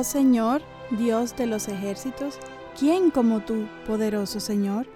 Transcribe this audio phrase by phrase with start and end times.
[0.00, 0.62] Oh Señor,
[0.92, 2.38] Dios de los ejércitos,
[2.78, 4.86] ¿quién como tú, poderoso Señor?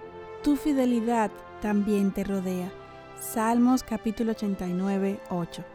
[0.43, 1.29] Tu fidelidad
[1.61, 2.71] también te rodea.
[3.19, 5.65] Salmos capítulo 89, 8.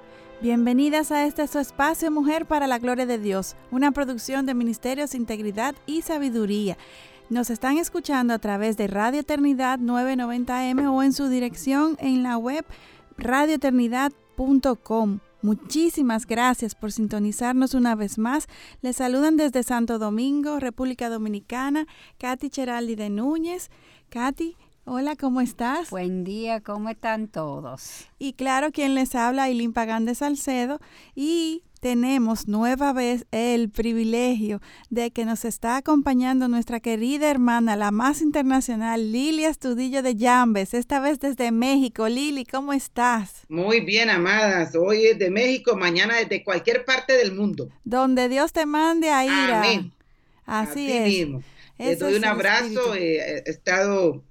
[0.40, 5.14] Bienvenidas a este su espacio Mujer para la Gloria de Dios, una producción de Ministerios
[5.14, 6.78] Integridad y Sabiduría.
[7.28, 12.38] Nos están escuchando a través de Radio Eternidad 990M o en su dirección en la
[12.38, 12.64] web
[13.18, 15.18] radioeternidad.com.
[15.40, 18.48] Muchísimas gracias por sintonizarnos una vez más.
[18.82, 21.86] Les saludan desde Santo Domingo, República Dominicana,
[22.18, 23.70] Katy Cheraldi de Núñez.
[24.10, 24.56] Katy,
[24.88, 25.90] hola, ¿cómo estás?
[25.90, 28.06] Buen día, ¿cómo están todos?
[28.18, 30.80] Y claro, quien les habla, Ailín Pagán de Salcedo.
[31.14, 37.90] Y tenemos nueva vez el privilegio de que nos está acompañando nuestra querida hermana, la
[37.90, 42.08] más internacional, Lili Astudillo de Llambes, esta vez desde México.
[42.08, 43.42] Lili, ¿cómo estás?
[43.48, 44.74] Muy bien, amadas.
[44.74, 47.68] Hoy es de México, mañana desde cualquier parte del mundo.
[47.84, 49.52] Donde Dios te mande a ir.
[49.52, 49.92] Amén.
[50.46, 51.06] Así, es.
[51.06, 51.42] Mismo.
[51.76, 52.94] Les doy un abrazo.
[52.94, 54.24] he estado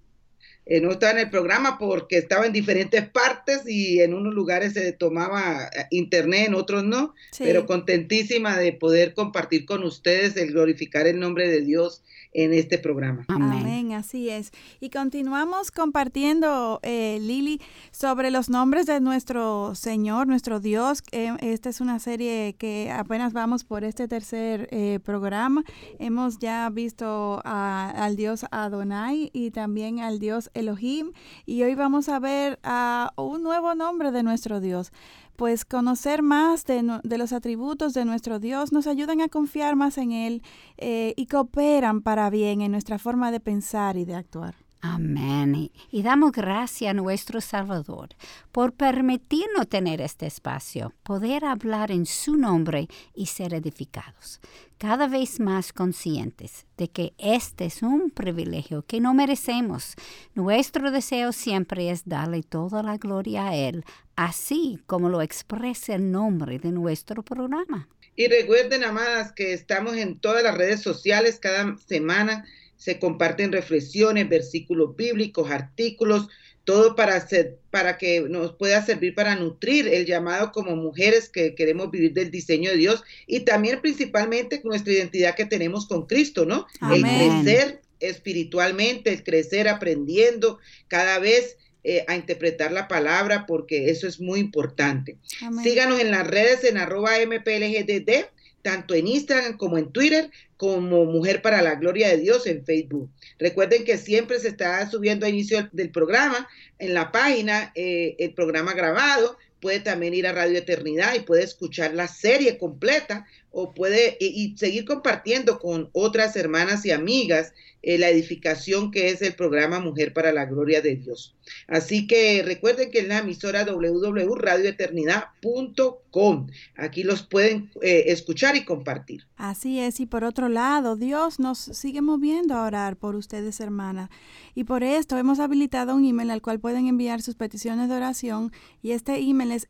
[0.70, 4.74] eh, no estaba en el programa porque estaba en diferentes partes y en unos lugares
[4.74, 10.52] se tomaba eh, internet, en otros no, pero contentísima de poder compartir con ustedes el
[10.52, 13.26] glorificar el nombre de Dios en este programa.
[13.28, 14.52] Amén, así es.
[14.80, 17.62] Y continuamos compartiendo, eh, Lili,
[17.92, 21.04] sobre los nombres de nuestro Señor, nuestro Dios.
[21.12, 24.70] esta es una serie que apenas vamos por este tercer
[25.02, 25.64] programa.
[26.00, 31.12] Hemos ya visto al Dios Adonai y también al Dios Elohim
[31.46, 34.92] y hoy vamos a ver a un nuevo nombre de nuestro Dios.
[35.38, 36.82] Pues conocer más de,
[37.18, 40.42] los atributos de nuestro Dios nos ayudan a confiar más en Él
[40.78, 44.67] eh, y cooperan para bien en nuestra forma de pensar y de actuar.
[44.82, 45.72] Amén.
[45.92, 48.10] Y damos gracias a nuestro Salvador
[48.52, 54.40] por permitirnos tener este espacio, poder hablar en su nombre y ser edificados,
[54.78, 59.96] cada vez más conscientes de que este es un privilegio que no merecemos.
[60.36, 63.84] Nuestro deseo siempre es darle toda la gloria a Él,
[64.16, 67.90] así como lo expresa el nombre de nuestro programa.
[68.16, 72.46] Y recuerden, amadas, que estamos en todas las redes sociales cada semana
[72.78, 76.28] se comparten reflexiones, versículos bíblicos, artículos,
[76.64, 81.56] todo para, hacer, para que nos pueda servir para nutrir el llamado como mujeres que
[81.56, 86.46] queremos vivir del diseño de Dios y también principalmente nuestra identidad que tenemos con Cristo,
[86.46, 86.68] ¿no?
[86.94, 94.06] El crecer espiritualmente, el crecer aprendiendo cada vez eh, a interpretar la palabra porque eso
[94.06, 95.18] es muy importante.
[95.64, 98.26] Síganos en las redes en arroba mplgdd
[98.62, 103.10] tanto en Instagram como en Twitter, como Mujer para la Gloria de Dios en Facebook.
[103.40, 106.48] Recuerden que siempre se está subiendo a inicio del programa
[106.80, 109.38] en la página eh, el programa grabado.
[109.62, 113.26] Puede también ir a Radio Eternidad y puede escuchar la serie completa
[113.60, 119.24] o puede y, seguir compartiendo con otras hermanas y amigas eh, la edificación que es
[119.24, 121.36] el programa Mujer para la Gloria de Dios.
[121.68, 129.24] Así que recuerden que en la emisora www.radioeternidad.com aquí los pueden eh, escuchar y compartir.
[129.38, 134.12] Así es, y por otro lado, Dios nos sigue moviendo a orar por ustedes, hermanas.
[134.54, 138.52] Y por esto hemos habilitado un email al cual pueden enviar sus peticiones de oración
[138.84, 139.68] y este email es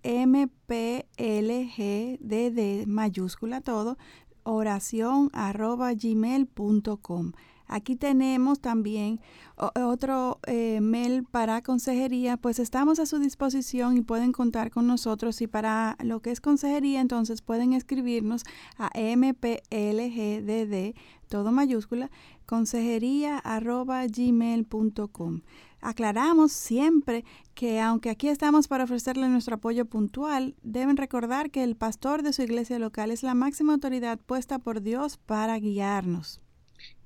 [0.67, 3.97] mplgdd mayúscula todo
[4.44, 7.33] oración arroba gmail.com.
[7.69, 9.19] Aquí tenemos también
[9.57, 15.41] otro eh, mail para consejería, pues estamos a su disposición y pueden contar con nosotros.
[15.41, 18.46] Y para lo que es consejería, entonces pueden escribirnos
[18.78, 20.96] a mplgdd,
[21.28, 22.09] todo mayúscula,
[22.46, 25.41] consejería arroba gmail.com.
[25.87, 27.23] Aclaramos siempre
[27.55, 32.34] que aunque aquí estamos para ofrecerle nuestro apoyo puntual, deben recordar que el pastor de
[32.34, 36.41] su iglesia local es la máxima autoridad puesta por Dios para guiarnos.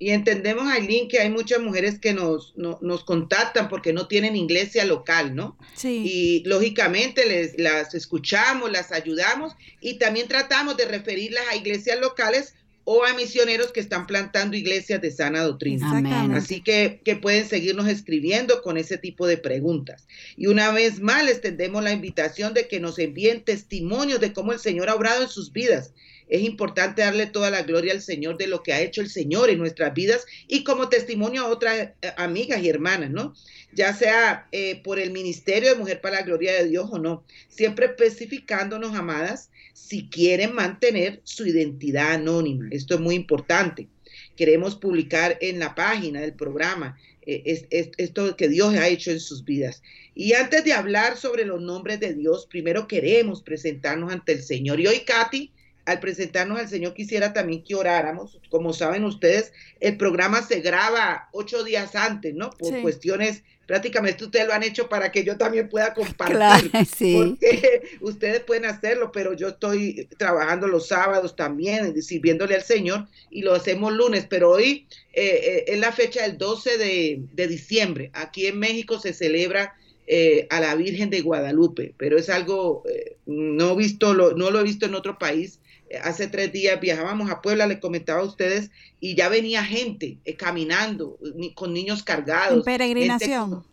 [0.00, 4.84] Y entendemos, Aileen, que hay muchas mujeres que nos, nos contactan porque no tienen iglesia
[4.84, 5.56] local, ¿no?
[5.76, 6.02] Sí.
[6.04, 12.56] Y lógicamente les, las escuchamos, las ayudamos y también tratamos de referirlas a iglesias locales
[12.84, 16.36] o a misioneros que están plantando iglesias de sana doctrina.
[16.36, 20.06] Así que, que pueden seguirnos escribiendo con ese tipo de preguntas.
[20.36, 24.52] Y una vez más les tendemos la invitación de que nos envíen testimonios de cómo
[24.52, 25.92] el Señor ha obrado en sus vidas
[26.32, 29.50] es importante darle toda la gloria al Señor de lo que ha hecho el Señor
[29.50, 33.34] en nuestras vidas y como testimonio a otras eh, amigas y hermanas, ¿no?
[33.74, 37.22] Ya sea eh, por el ministerio de Mujer para la Gloria de Dios o no.
[37.48, 42.68] Siempre especificándonos, amadas, si quieren mantener su identidad anónima.
[42.70, 43.88] Esto es muy importante.
[44.36, 49.44] Queremos publicar en la página del programa eh, esto que Dios ha hecho en sus
[49.44, 49.82] vidas.
[50.14, 54.80] Y antes de hablar sobre los nombres de Dios, primero queremos presentarnos ante el Señor.
[54.80, 55.52] Y hoy, Katy,
[55.84, 58.38] al presentarnos al Señor quisiera también que oráramos.
[58.50, 62.50] Como saben ustedes, el programa se graba ocho días antes, ¿no?
[62.50, 66.36] Por cuestiones, prácticamente ustedes lo han hecho para que yo también pueda compartir.
[66.36, 67.14] Claro, sí.
[67.16, 73.42] Porque ustedes pueden hacerlo, pero yo estoy trabajando los sábados también, sirviéndole al Señor, y
[73.42, 74.26] lo hacemos lunes.
[74.30, 78.10] Pero hoy eh, eh, es la fecha del 12 de, diciembre.
[78.14, 79.74] Aquí en México se celebra
[80.06, 82.84] eh, a la Virgen de Guadalupe, pero es algo
[83.26, 85.60] no visto, lo, no lo he visto en otro país
[86.02, 90.36] hace tres días viajábamos a Puebla, le comentaba a ustedes, y ya venía gente eh,
[90.36, 91.18] caminando,
[91.54, 92.58] con niños cargados.
[92.58, 93.64] En peregrinación.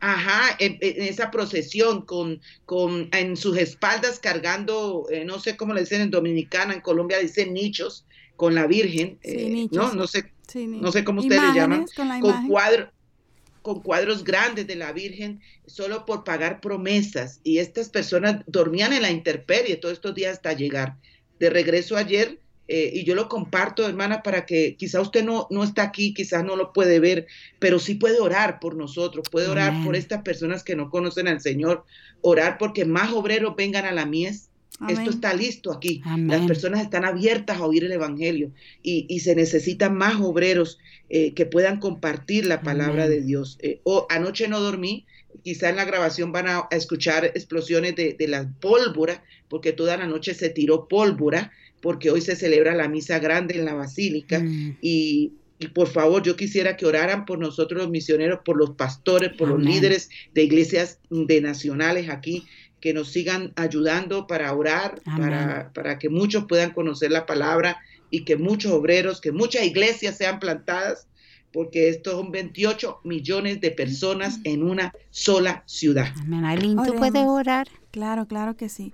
[0.00, 5.80] ajá, en, esa procesión, con, con, en sus espaldas cargando, eh, no sé cómo le
[5.80, 8.04] dicen en Dominicana, en Colombia dicen nichos,
[8.36, 11.86] con la Virgen, eh, no, no sé, no sé cómo ustedes le llaman,
[12.20, 12.88] con, cuadros
[13.64, 19.00] con cuadros grandes de la Virgen solo por pagar promesas y estas personas dormían en
[19.00, 20.98] la intemperie todos estos días hasta llegar
[21.38, 25.64] de regreso ayer eh, y yo lo comparto, hermana, para que quizá usted no, no
[25.64, 27.26] está aquí, quizás no lo puede ver,
[27.58, 31.40] pero sí puede orar por nosotros, puede orar por estas personas que no conocen al
[31.40, 31.84] Señor,
[32.22, 34.48] orar porque más obreros vengan a la mies.
[34.88, 36.02] Esto está listo aquí.
[36.26, 38.50] Las personas están abiertas a oír el Evangelio
[38.82, 40.78] y, y se necesitan más obreros
[41.08, 43.56] eh, que puedan compartir la palabra de Dios.
[43.62, 45.06] Eh, anoche no dormí,
[45.42, 50.06] quizá en la grabación van a, escuchar explosiones de, de, la pólvora, porque toda la
[50.06, 54.40] noche se tiró pólvora, porque hoy se celebra la misa grande en la basílica.
[54.40, 54.78] Mm.
[54.80, 55.32] y,
[55.72, 59.62] por favor yo quisiera que oraran por nosotros los misioneros, por los pastores, por los
[59.62, 62.44] líderes de iglesias de nacionales aquí,
[62.80, 67.78] que nos sigan ayudando para orar, para, para que muchos puedan conocer la palabra
[68.10, 71.06] y que muchos obreros, que muchas iglesias sean plantadas
[71.54, 76.08] porque estos son 28 millones de personas en una sola ciudad.
[76.20, 76.76] Amén.
[76.84, 77.68] ¿tú puedes orar?
[77.92, 78.92] Claro, claro que sí.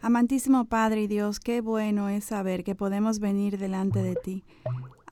[0.00, 4.42] Amantísimo Padre y Dios, qué bueno es saber que podemos venir delante de ti.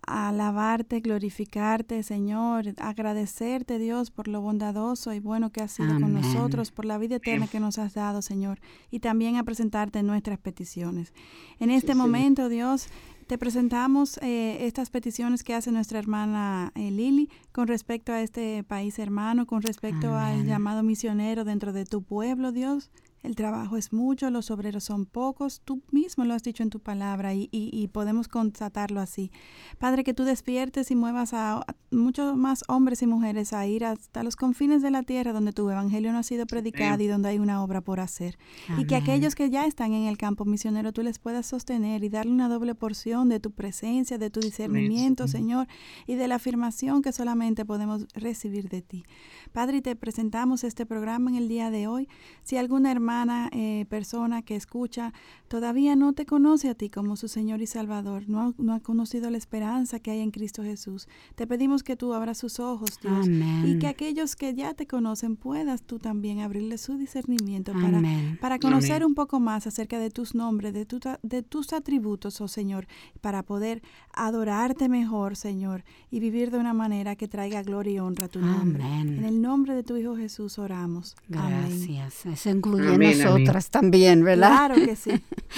[0.06, 6.70] Alabarte, glorificarte, Señor, agradecerte, Dios, por lo bondadoso y bueno que has sido con nosotros,
[6.70, 8.58] por la vida eterna que nos has dado, Señor,
[8.90, 11.12] y también a presentarte nuestras peticiones.
[11.58, 12.88] En este momento, Dios,
[13.26, 18.62] te presentamos eh, estas peticiones que hace nuestra hermana eh, Lili con respecto a este
[18.62, 22.90] país hermano, con respecto al llamado misionero dentro de tu pueblo, Dios.
[23.26, 26.78] El trabajo es mucho, los obreros son pocos, tú mismo lo has dicho en tu
[26.78, 29.32] palabra y, y, podemos constatarlo así.
[29.78, 34.23] Padre, que tú despiertes y muevas a, muchos más hombres y mujeres a ir hasta
[34.23, 37.40] los confines de la tierra donde tu evangelio no ha sido predicado y donde hay
[37.40, 38.38] una obra por hacer.
[38.78, 42.08] Y que aquellos que ya están en el campo misionero tú les puedas sostener y
[42.08, 45.67] darle una doble porción de tu presencia, de tu discernimiento, Señor,
[46.06, 49.05] y de la afirmación que solamente podemos recibir de ti.
[49.50, 52.08] Padre, te presentamos este programa en el día de hoy.
[52.44, 53.15] Si alguna hermana
[53.52, 55.12] eh, persona que escucha
[55.48, 58.80] todavía no te conoce a ti como su Señor y Salvador, no ha, no ha
[58.80, 62.99] conocido la esperanza que hay en Cristo Jesús, te pedimos que tú abras sus ojos,
[63.00, 63.28] Dios,
[63.64, 68.02] y que aquellos que ya te conocen puedas tú también abrirle su discernimiento para,
[68.40, 72.49] para conocer un poco más acerca de tus nombres, de, tu, de tus atributos, oh
[72.49, 72.87] Señor,
[73.20, 73.82] para poder
[74.12, 78.40] adorarte mejor, Señor, y vivir de una manera que traiga gloria y honra a tu
[78.40, 78.85] nombre.
[78.85, 81.16] En el nombre de tu Hijo Jesús oramos.
[81.28, 82.26] Gracias.
[82.26, 84.48] Eso incluye nosotras también, ¿verdad?
[84.48, 85.10] Claro que sí.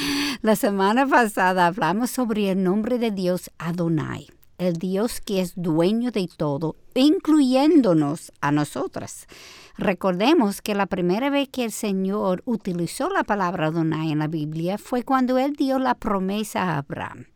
[0.43, 4.29] La semana pasada hablamos sobre el nombre de Dios Adonai,
[4.59, 9.27] el Dios que es dueño de todo, incluyéndonos a nosotras.
[9.79, 14.77] Recordemos que la primera vez que el Señor utilizó la palabra Adonai en la Biblia
[14.77, 17.27] fue cuando Él dio la promesa a Abraham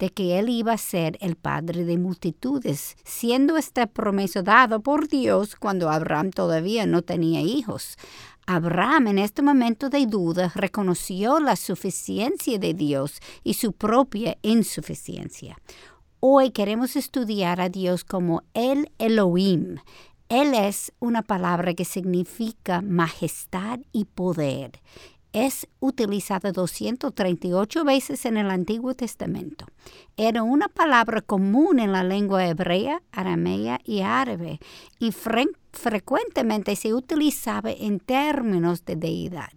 [0.00, 5.06] de que Él iba a ser el padre de multitudes, siendo esta promesa dada por
[5.06, 7.96] Dios cuando Abraham todavía no tenía hijos.
[8.46, 15.56] Abraham en este momento de duda reconoció la suficiencia de Dios y su propia insuficiencia.
[16.20, 19.78] Hoy queremos estudiar a Dios como el Elohim.
[20.28, 24.80] Él es una palabra que significa majestad y poder.
[25.32, 29.66] Es utilizada 238 veces en el Antiguo Testamento.
[30.16, 34.60] Era una palabra común en la lengua hebrea, aramea y árabe
[34.98, 39.52] y frecuentemente se utilizaba en términos de deidad.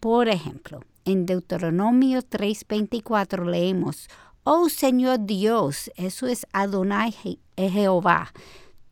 [0.00, 4.08] Por ejemplo, en Deuteronomio 3:24 leemos,
[4.44, 7.14] Oh Señor Dios, eso es Adonai
[7.56, 8.32] Jehová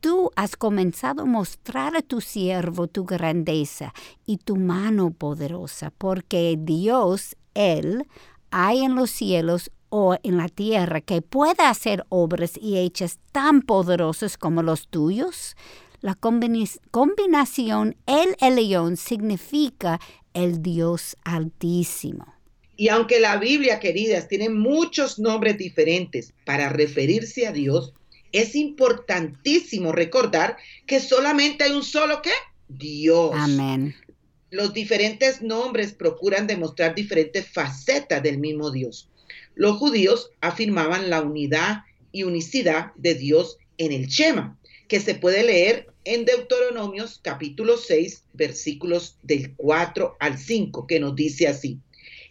[0.03, 3.93] tú has comenzado a mostrar a tu siervo tu grandeza
[4.25, 8.05] y tu mano poderosa, porque Dios, Él,
[8.51, 13.61] hay en los cielos o en la tierra que pueda hacer obras y hechas tan
[13.61, 15.55] poderosas como los tuyos.
[16.01, 20.01] La combinación El Elión significa
[20.33, 22.25] el Dios Altísimo.
[22.75, 27.93] Y aunque la Biblia, queridas, tiene muchos nombres diferentes para referirse a Dios,
[28.33, 32.31] es importantísimo recordar que solamente hay un solo qué?
[32.67, 33.31] Dios.
[33.33, 33.95] Amén.
[34.49, 39.09] Los diferentes nombres procuran demostrar diferentes facetas del mismo Dios.
[39.55, 45.43] Los judíos afirmaban la unidad y unicidad de Dios en el Shema, que se puede
[45.43, 51.79] leer en Deuteronomios capítulo 6, versículos del 4 al 5, que nos dice así.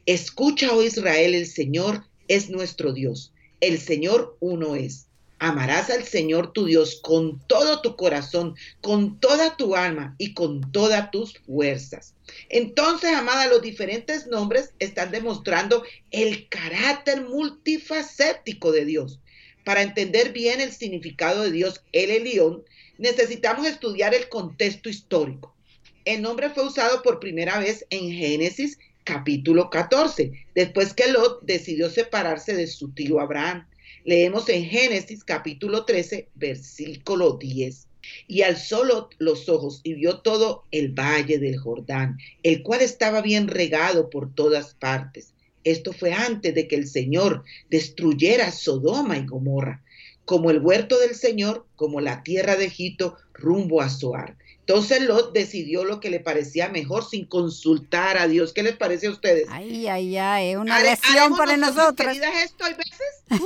[0.05, 3.33] Escucha, oh Israel, el Señor es nuestro Dios.
[3.61, 5.07] El Señor uno es.
[5.45, 10.71] Amarás al Señor tu Dios con todo tu corazón, con toda tu alma y con
[10.71, 12.15] todas tus fuerzas.
[12.49, 15.83] Entonces, amada, los diferentes nombres están demostrando
[16.13, 19.19] el carácter multifacético de Dios.
[19.65, 22.63] Para entender bien el significado de Dios, el Elión,
[22.99, 25.57] necesitamos estudiar el contexto histórico.
[26.05, 31.91] El nombre fue usado por primera vez en Génesis capítulo 14, después que Lot decidió
[31.91, 33.67] separarse de su tío Abraham.
[34.05, 37.87] Leemos en Génesis capítulo 13, versículo 10.
[38.27, 38.83] Y alzó
[39.19, 44.35] los ojos y vio todo el valle del Jordán, el cual estaba bien regado por
[44.35, 45.35] todas partes.
[45.65, 49.85] Esto fue antes de que el Señor destruyera Sodoma y Gomorra,
[50.25, 54.37] como el huerto del Señor, como la tierra de Egipto, rumbo a Zoar.
[54.67, 58.53] Entonces Lot decidió lo que le parecía mejor sin consultar a Dios.
[58.53, 59.47] ¿Qué les parece a ustedes?
[59.51, 62.17] Ay, ay, ay, una lección para nosotros.
[62.17, 63.25] esto hay veces?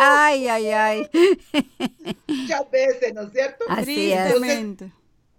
[0.00, 1.08] ay, ay, ay.
[2.26, 3.66] Muchas veces, ¿no es cierto?
[3.68, 4.34] Así es.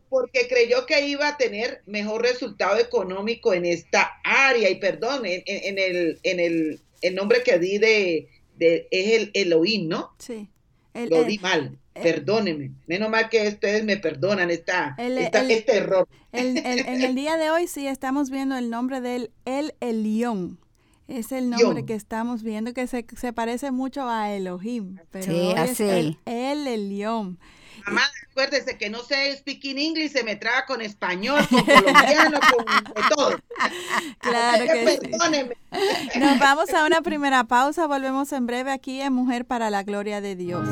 [0.08, 4.70] porque creyó que iba a tener mejor resultado económico en esta área.
[4.70, 5.42] Y perdón, en,
[5.80, 10.14] el, en el, el nombre que di de, de es el Elohim, ¿no?
[10.20, 10.48] Sí.
[10.94, 11.80] lo di mal.
[11.98, 12.72] Eh, perdóneme.
[12.88, 16.08] Menos mal que ustedes me perdonan esta, este error.
[16.32, 20.60] en el día de hoy sí estamos viendo el nombre del El Elión.
[21.08, 24.98] Es el nombre que estamos viendo que se, parece mucho a Elohim.
[25.10, 25.84] Pero sí, así.
[25.84, 27.40] Es el, Elión.
[27.86, 33.10] Mamá, acuérdese que no sé speaking English, se me traba con español, con colombiano, con,
[33.16, 33.40] todo.
[34.20, 35.10] Claro que, sí.
[36.20, 40.20] Nos vamos a una primera pausa, volvemos en breve aquí en Mujer para la Gloria
[40.20, 40.68] de Dios.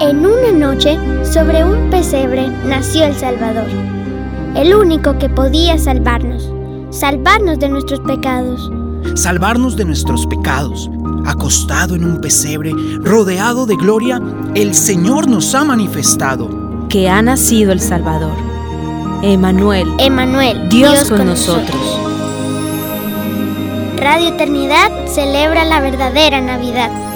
[0.00, 3.66] En una noche, sobre un pesebre, nació el Salvador,
[4.54, 6.52] el único que podía salvarnos,
[6.90, 8.70] salvarnos de nuestros pecados.
[9.16, 10.88] Salvarnos de nuestros pecados.
[11.26, 14.22] Acostado en un pesebre, rodeado de gloria,
[14.54, 16.86] el Señor nos ha manifestado.
[16.88, 18.36] Que ha nacido el Salvador.
[19.22, 19.88] Emanuel.
[19.98, 20.68] Emanuel.
[20.68, 21.98] Dios, con, nosotros.
[23.96, 27.07] Radio Eternidad celebra la verdadera Navidad.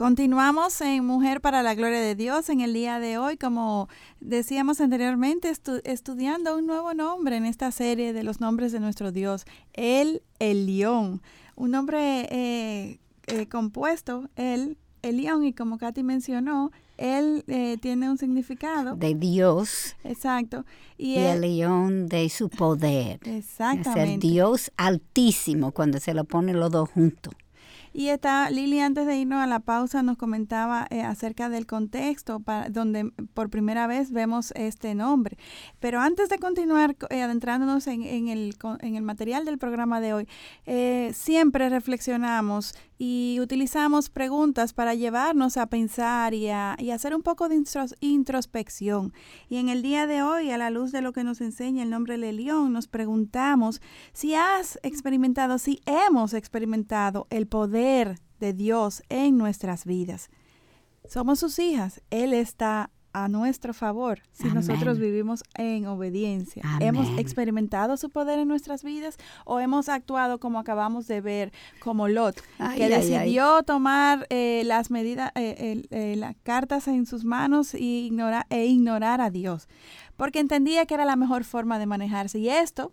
[0.00, 4.80] Continuamos en Mujer para la Gloria de Dios en el día de hoy, como decíamos
[4.80, 5.52] anteriormente,
[5.84, 11.20] estudiando un nuevo nombre en esta serie de los nombres de nuestro Dios, el Elión,
[11.54, 18.16] un nombre eh, eh, compuesto, el Elión, y como Katy mencionó, él eh, tiene un
[18.16, 18.96] significado.
[18.96, 19.96] De Dios.
[20.02, 20.64] Exacto.
[20.96, 23.20] Y, el león de su poder.
[23.22, 24.00] Exactamente.
[24.00, 27.34] Es el Dios altísimo cuando se lo pone los dos juntos.
[27.92, 32.38] Y está Lili, antes de irnos a la pausa, nos comentaba eh, acerca del contexto
[32.38, 35.38] para, donde por primera vez vemos este nombre.
[35.80, 40.14] Pero antes de continuar eh, adentrándonos en, en, el, en el material del programa de
[40.14, 40.28] hoy,
[40.66, 47.22] eh, siempre reflexionamos y utilizamos preguntas para llevarnos a pensar y a, y hacer un
[47.22, 47.60] poco de
[48.00, 49.14] introspección.
[49.48, 51.90] Y en el día de hoy, a la luz de lo que nos enseña el
[51.90, 53.80] nombre de León, nos preguntamos
[54.12, 60.30] si has experimentado, si hemos experimentado el poder de Dios en nuestras vidas.
[61.08, 66.62] Somos sus hijas, Él está a nuestro favor si nosotros vivimos en obediencia.
[66.78, 72.06] ¿Hemos experimentado su poder en nuestras vidas o hemos actuado como acabamos de ver, como
[72.06, 72.40] Lot,
[72.76, 78.46] que decidió tomar eh, las medidas, eh, eh, las cartas en sus manos e ignorar,
[78.50, 79.68] e ignorar a Dios?
[80.16, 82.38] Porque entendía que era la mejor forma de manejarse.
[82.38, 82.92] Y esto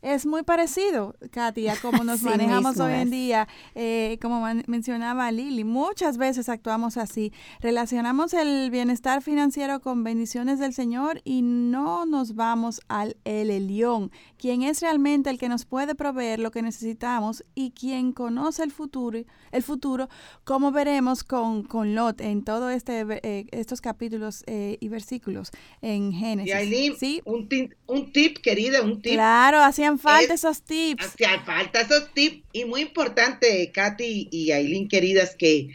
[0.00, 5.64] es muy parecido, Katia, como nos manejamos hoy en día, eh, como mencionaba Lili.
[5.64, 7.32] Muchas veces actuamos así.
[7.60, 14.12] Relacionamos el bienestar financiero con bendiciones del Señor y no nos vamos al el Elión,
[14.36, 18.70] quien es realmente el que nos puede proveer lo que necesitamos y quien conoce el
[18.70, 19.18] futuro,
[19.50, 20.08] el futuro
[20.44, 25.50] como veremos con, con Lot en todos este, eh, estos capítulos eh, y versículos
[25.82, 26.54] en Génesis.
[26.54, 27.22] Y ¿Sí?
[27.24, 29.14] un, tip, un tip, querida, un tip.
[29.14, 31.04] Claro, así falta esos tips.
[31.04, 32.42] Hacían falta esos tips.
[32.52, 35.68] Y muy importante, Katy y Aileen, queridas, que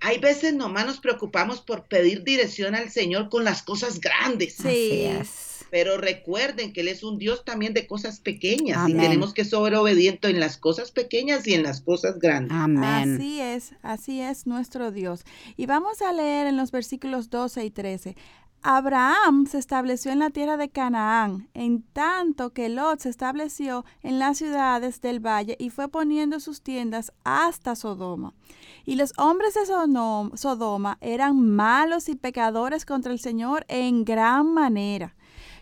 [0.00, 4.54] hay veces nomás nos preocupamos por pedir dirección al Señor con las cosas grandes.
[4.54, 5.08] Sí.
[5.70, 9.74] Pero recuerden que Él es un Dios también de cosas pequeñas y tenemos que ser
[9.74, 12.56] obedientes en las cosas pequeñas y en las cosas grandes.
[12.56, 13.16] Amén.
[13.16, 15.24] Así es, así es nuestro Dios.
[15.58, 18.16] Y vamos a leer en los versículos 12 y 13.
[18.62, 24.18] Abraham se estableció en la tierra de Canaán, en tanto que Lot se estableció en
[24.18, 28.34] las ciudades del valle y fue poniendo sus tiendas hasta Sodoma.
[28.84, 35.14] Y los hombres de Sodoma eran malos y pecadores contra el Señor en gran manera.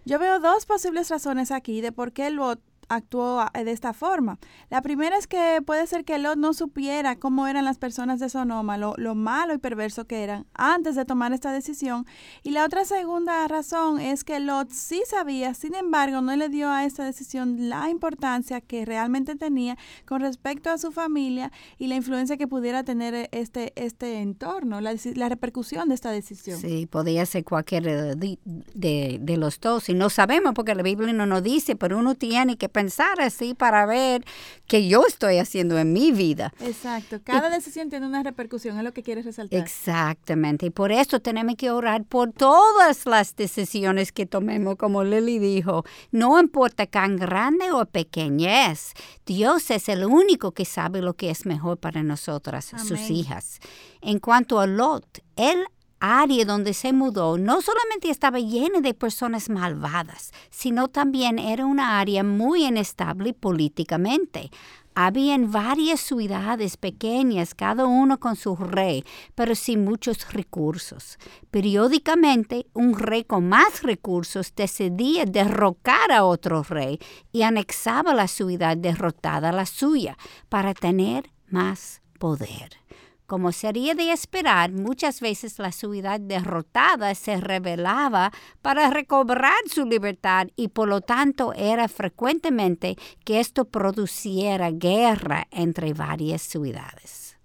[0.05, 4.39] Yo veo dos posibles razones aquí de por qué Lot actuó ah, de esta forma.
[4.71, 8.29] La primera es que puede ser que Lot no supiera cómo eran las personas de
[8.29, 12.07] Sonoma, lo, lo, malo y perverso que eran antes de tomar esta decisión.
[12.43, 16.71] Y la otra segunda razón es que Lot sí sabía, sin embargo, no le dio
[16.71, 21.97] a esta decisión la importancia que realmente tenía con respecto a su familia y la
[21.97, 26.61] influencia que pudiera tener este, este entorno, la, la repercusión de esta decisión.
[26.61, 29.89] Sí, podía ser cualquiera de, de, de los dos.
[29.89, 33.55] Y no sabemos porque la Biblia no nos dice, pero uno tiene que pensar así
[33.55, 34.23] para ver
[34.67, 36.53] qué yo estoy haciendo en mi vida.
[36.61, 37.21] Exacto.
[37.25, 39.59] Cada decisión tiene una repercusión, es lo que quieres resaltar.
[39.59, 40.67] Exactamente.
[40.67, 45.87] Y por eso tenemos que orar por todas las decisiones que tomemos, como Lily dijo.
[46.11, 48.93] No importa cuán grande o pequeña es,
[49.25, 53.59] Dios es el único que sabe lo que es mejor para nosotras, sus hijas.
[54.03, 55.65] En cuanto a Lot, él
[56.01, 61.99] área donde se mudó no solamente estaba llena de personas malvadas, sino también era una
[61.99, 64.51] área muy inestable políticamente.
[64.99, 69.05] Habían varias ciudades pequeñas, cada uno con su rey,
[69.35, 71.19] pero sin muchos recursos.
[71.51, 76.99] Periódicamente, un rey con más recursos decidía derrocar a otro rey
[77.31, 80.17] y anexaba la ciudad derrotada a la suya
[80.49, 82.86] para tener más poder.
[83.27, 90.47] Como sería de esperar, muchas veces la ciudad derrotada se rebelaba para recobrar su libertad
[90.55, 97.37] y por lo tanto era frecuentemente que esto produciera guerra entre varias ciudades.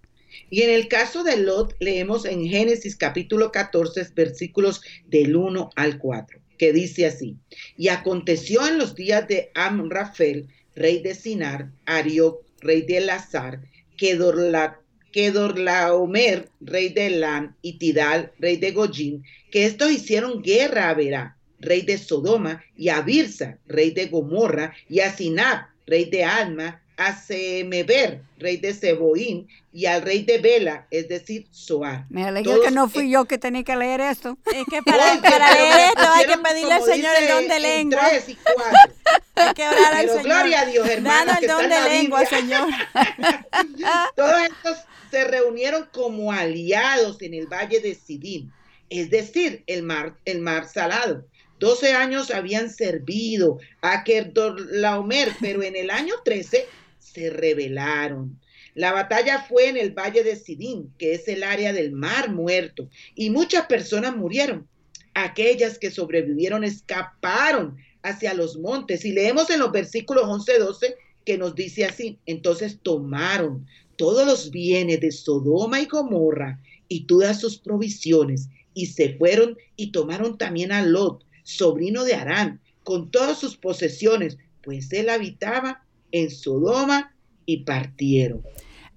[0.50, 5.98] Y en el caso de Lot, leemos en Génesis capítulo 14, versículos del 1 al
[5.98, 7.38] 4, que dice así,
[7.76, 13.62] y aconteció en los días de Amrafel, rey de Sinar, Arioc, rey de Elazar,
[13.96, 14.81] que Dorlat
[15.12, 20.94] que Dorlaomer, rey de Elam, y Tidal, rey de Gojim, que estos hicieron guerra a
[20.94, 26.24] Berá, rey de Sodoma, y a Birsa, rey de Gomorra, y a Sinab, rey de
[26.24, 32.04] Alma, a Semeber, rey de Seboín, y al rey de Bela, es decir, Soar.
[32.10, 34.36] Me alegro que no fui yo que tenía que leer esto.
[34.54, 38.00] Es que para, leer esto hay que pedirle al Señor el don de lengua.
[38.08, 38.94] Tres y cuatro.
[39.34, 40.24] Hay que orar al Señor.
[40.24, 41.32] gloria a Dios, hermano.
[41.40, 42.68] el don de lengua, Señor.
[44.16, 44.76] Todos estos
[45.10, 48.50] se reunieron como aliados en el valle de Sidim,
[48.90, 51.24] es decir, el mar, el mar salado.
[51.58, 56.66] Doce años habían servido a Kerdorlaomer, pero en el año 13
[57.12, 58.38] se rebelaron.
[58.74, 62.88] La batalla fue en el valle de Sidim, que es el área del mar muerto,
[63.14, 64.66] y muchas personas murieron.
[65.14, 69.04] Aquellas que sobrevivieron escaparon hacia los montes.
[69.04, 70.94] Y leemos en los versículos 11-12
[71.24, 77.40] que nos dice así, entonces tomaron todos los bienes de Sodoma y Gomorra y todas
[77.40, 83.38] sus provisiones, y se fueron y tomaron también a Lot, sobrino de Arán, con todas
[83.38, 85.81] sus posesiones, pues él habitaba
[86.12, 87.14] en Sodoma
[87.46, 88.42] y partieron.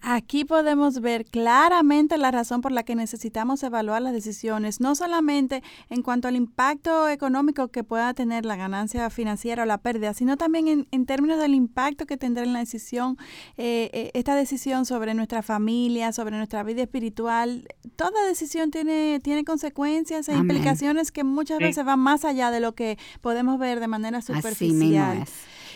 [0.08, 5.63] Aquí podemos ver claramente la razón por la que necesitamos evaluar las decisiones, no solamente
[5.89, 10.38] en cuanto al impacto económico que pueda tener la ganancia financiera o la pérdida, sino
[10.38, 13.17] también en, términos del impacto que tendrá en la decisión,
[13.58, 17.67] eh, eh, esta decisión sobre nuestra familia, sobre nuestra vida espiritual.
[17.95, 22.75] Toda decisión tiene, tiene consecuencias e implicaciones que muchas veces van más allá de lo
[22.75, 25.25] que podemos ver de manera superficial.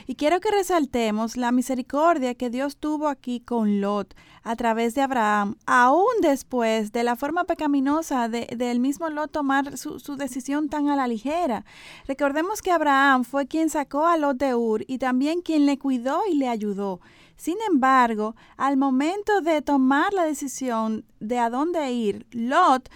[0.07, 5.01] Y quiero que resaltemos la misericordia que Dios tuvo aquí con Lot a través de
[5.01, 10.89] Abraham, aún después de la forma pecaminosa del mismo Lot tomar su, su, decisión tan
[10.89, 11.65] a la ligera.
[12.07, 16.21] Recordemos que Abraham fue quien sacó a Lot de Ur y también quien le cuidó
[16.29, 16.99] y le ayudó.
[17.35, 22.89] Sin embargo, al momento de tomar la decisión de a dónde ir, Lot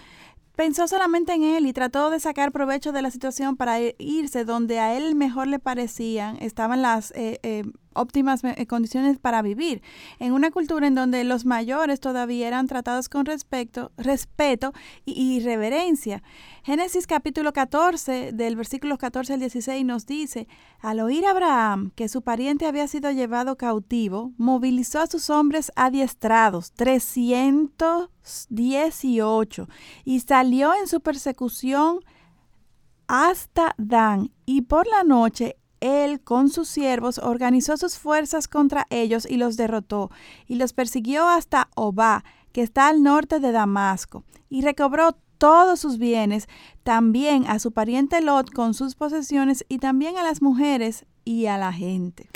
[0.56, 4.78] pensó solamente en él y trató de sacar provecho de la situación para irse donde
[4.78, 7.64] a él mejor le parecían, estaban las eh, eh,
[7.94, 9.82] óptimas eh, condiciones para vivir.
[10.18, 14.72] En una cultura en donde los mayores todavía eran tratados con respeto, respeto
[15.04, 16.22] y, reverencia.
[16.62, 20.48] Génesis capítulo 14, del versículo 14 al 16, nos dice,
[20.80, 26.72] al oír Abraham que su pariente había sido llevado cautivo, movilizó a sus hombres adiestrados,
[26.72, 29.68] 318,
[30.04, 32.00] y salió en su persecución
[33.06, 39.26] hasta Dan, y por la noche él con sus siervos organizó sus fuerzas contra ellos
[39.28, 40.10] y los derrotó,
[40.46, 45.98] y los persiguió hasta Obá, que está al norte de Damasco, y recobró todos sus
[45.98, 46.48] bienes,
[46.84, 51.58] también a su pariente Lot con sus posesiones, y también a las mujeres y a
[51.58, 52.28] la gente.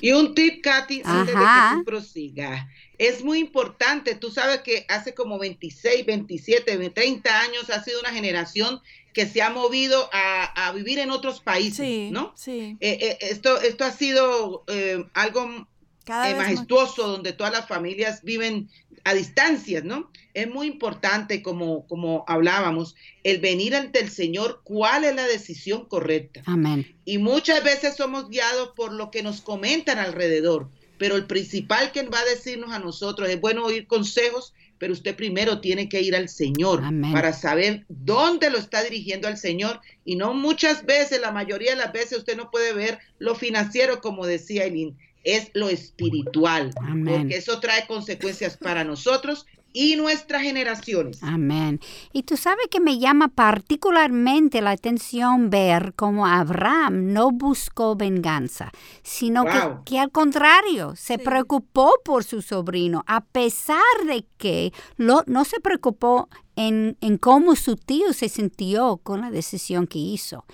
[0.00, 2.66] Y un tip, Katy, antes de que tú prosigas.
[2.98, 8.10] Es muy importante, tú sabes que hace como 26, 27, 30 años ha sido una
[8.10, 8.80] generación
[9.18, 12.32] que se ha movido a, vivir en otros países, ¿no?
[12.36, 12.76] Sí.
[12.78, 15.66] Eh, eh, esto, esto ha sido eh, algo
[16.06, 18.70] majestuoso donde todas las familias viven
[19.02, 20.12] a distancias, ¿no?
[20.34, 25.86] Es muy importante, como, como hablábamos, el venir ante el Señor, cuál es la decisión
[25.86, 26.44] correcta.
[26.46, 26.96] Amén.
[27.04, 32.02] Y muchas veces somos guiados por lo que nos comentan alrededor, pero el principal que
[32.02, 36.14] va a decirnos a nosotros es bueno oír consejos, pero usted primero tiene que ir
[36.14, 36.82] al Señor
[37.12, 39.80] para saber dónde lo está dirigiendo al Señor.
[40.04, 44.00] Y no muchas veces, la mayoría de las veces usted no puede ver lo financiero
[44.00, 46.70] como decía Eileen, es lo espiritual,
[47.04, 51.22] porque eso trae consecuencias para nosotros y nuestras generaciones.
[51.22, 51.80] Amén.
[52.12, 58.72] Y tú sabes que me llama particularmente la atención ver cómo Abraham no buscó venganza,
[59.02, 59.44] sino
[59.84, 65.60] que, al contrario, se preocupó por su sobrino, a pesar de que lo, no se
[65.60, 70.44] preocupó en, en cómo su tío se sintió con la decisión que hizo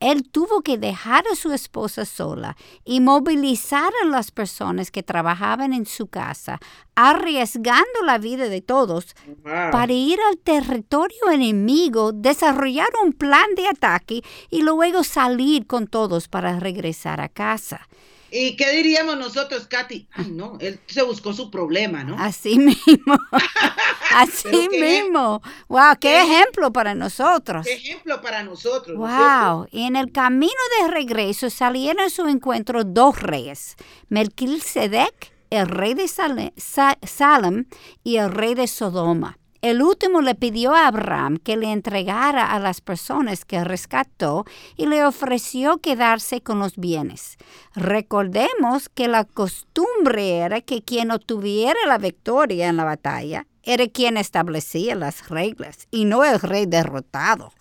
[0.00, 5.72] él tuvo que dejar a su esposa sola y movilizar a las personas que trabajaban
[5.72, 6.60] en su casa,
[6.94, 14.22] arriesgando la vida de todos para ir al territorio enemigo, desarrollar un plan de ataque
[14.50, 17.88] y luego salir con todos para regresar a casa.
[18.30, 20.08] ¿Y qué diríamos nosotros, Katy?
[20.12, 22.16] Ay, no, él se buscó su problema, ¿no?
[22.18, 23.18] Así mismo.
[24.14, 25.42] Así mismo.
[25.68, 27.66] Wow, qué, ejemplo para nosotros.
[27.66, 28.96] Qué ejemplo para nosotros.
[28.96, 29.66] Wow.
[29.70, 33.76] y en el camino de regreso salieron a su encuentro dos reyes,
[34.08, 37.66] Melquisedec, el rey de Salem,
[38.04, 39.38] y el rey de Sodoma.
[39.60, 44.44] El último le pidió a Abraham que le entregara a las personas que rescató
[44.76, 47.38] y le ofreció quedarse con los bienes.
[47.74, 54.16] Recordemos que la costumbre era que quien obtuviera la victoria en la batalla era quien
[54.16, 57.52] establecía las reglas y no el rey derrotado.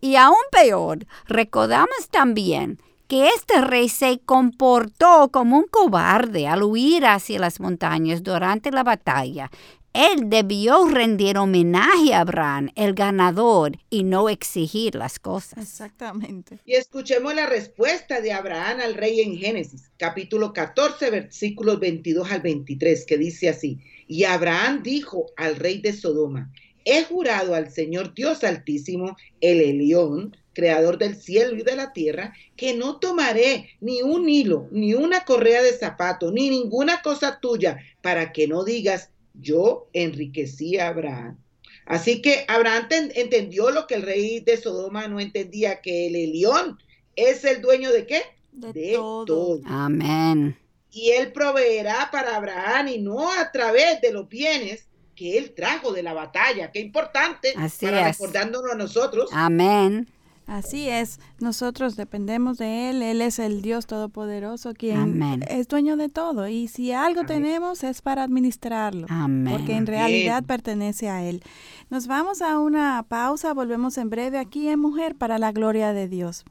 [0.00, 2.78] Y aún peor, recordamos también
[3.08, 8.84] que este rey se comportó como un cobarde al huir hacia las montañas durante la
[8.84, 9.50] batalla
[9.94, 15.62] él debió rendir homenaje a Abraham, el ganador, y no exigir las cosas.
[15.62, 16.58] Exactamente.
[16.64, 22.40] Y escuchemos la respuesta de Abraham al rey en Génesis, capítulo 14, versículos 22 al
[22.40, 26.50] 23, que dice así, y Abraham dijo al rey de Sodoma,
[26.84, 32.34] he jurado al Señor Dios Altísimo, el Elión, creador del cielo y de la tierra,
[32.56, 37.78] que no tomaré ni un hilo, ni una correa de zapato, ni ninguna cosa tuya,
[38.00, 41.38] para que no digas, yo enriquecí a Abraham.
[41.86, 46.78] Así que Abraham entendió lo que el rey de Sodoma no entendía, que el Elión
[47.16, 48.22] es el dueño de qué?
[48.52, 49.60] De, todo.
[49.64, 50.56] Amén.
[50.90, 55.92] Y él proveerá para Abraham y no a través de los bienes que él trajo
[55.92, 56.70] de la batalla.
[56.70, 59.30] Qué importante Así para recordándonos a nosotros.
[59.32, 60.08] Amén.
[60.46, 66.08] Así es, nosotros dependemos de Él, Él es el Dios Todopoderoso quien es dueño de
[66.08, 69.06] todo y si algo tenemos es para administrarlo,
[69.48, 71.42] porque en realidad pertenece a Él.
[71.90, 76.08] Nos vamos a una pausa, volvemos en breve aquí en Mujer para la Gloria de
[76.08, 76.44] Dios.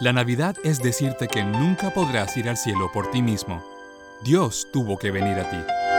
[0.00, 3.62] La Navidad es decirte que nunca podrás ir al cielo por ti mismo.
[4.24, 5.91] Dios tuvo que venir a ti.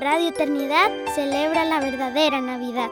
[0.00, 2.88] Radio Eternidad celebra la verdadera Navidad.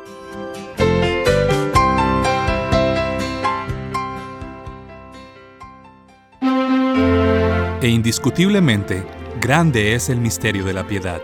[7.81, 9.07] E indiscutiblemente,
[9.41, 11.21] grande es el misterio de la piedad.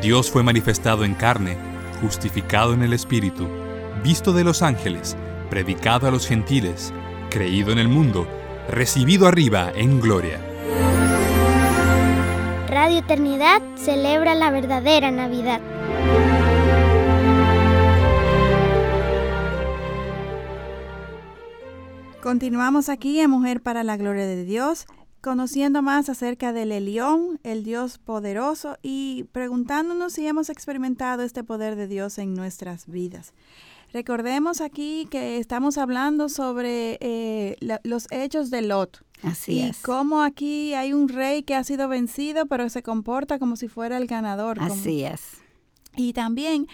[0.00, 1.58] Dios fue manifestado en carne,
[2.00, 3.46] justificado en el Espíritu,
[4.02, 5.14] visto de los ángeles,
[5.50, 6.94] predicado a los gentiles,
[7.28, 8.26] creído en el mundo,
[8.70, 10.51] recibido arriba en gloria.
[12.72, 15.60] Radio Eternidad celebra la verdadera Navidad.
[22.22, 24.86] Continuamos aquí en Mujer para la Gloria de Dios,
[25.20, 31.76] conociendo más acerca del Elión, el Dios poderoso, y preguntándonos si hemos experimentado este poder
[31.76, 33.34] de Dios en nuestras vidas.
[33.92, 39.04] Recordemos aquí que estamos hablando sobre eh, los hechos de Lot.
[39.22, 43.56] Así y cómo aquí hay un rey que ha sido vencido, pero se comporta como
[43.56, 44.58] si fuera el ganador.
[44.60, 45.42] Así es.
[45.96, 46.66] Y también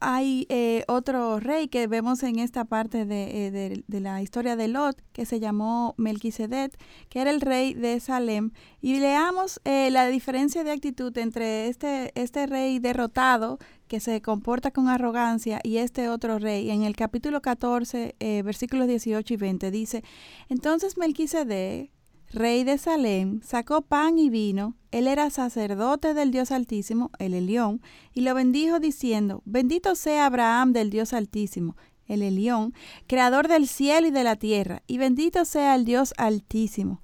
[0.00, 4.68] hay eh, otro rey que vemos en esta parte eh, de, de, la historia de
[4.68, 6.76] Lot, que se llamó Melquisedec,
[7.08, 8.50] que era el rey de Salem.
[8.80, 14.70] Y leamos eh, la diferencia de actitud entre este, este rey derrotado, que se comporta
[14.70, 16.70] con arrogancia, y este otro rey.
[16.70, 20.04] En el capítulo 14, versículos 18 y 20, dice,
[20.48, 21.90] entonces Melquisedec,
[22.32, 27.80] rey de Salem, sacó pan y vino, él era sacerdote del Dios Altísimo, el Elión,
[28.12, 32.74] y lo bendijo diciendo, bendito sea Abraham del Dios Altísimo, el Elión,
[33.06, 37.00] creador del cielo y de la tierra, y bendito sea el Dios Altísimo,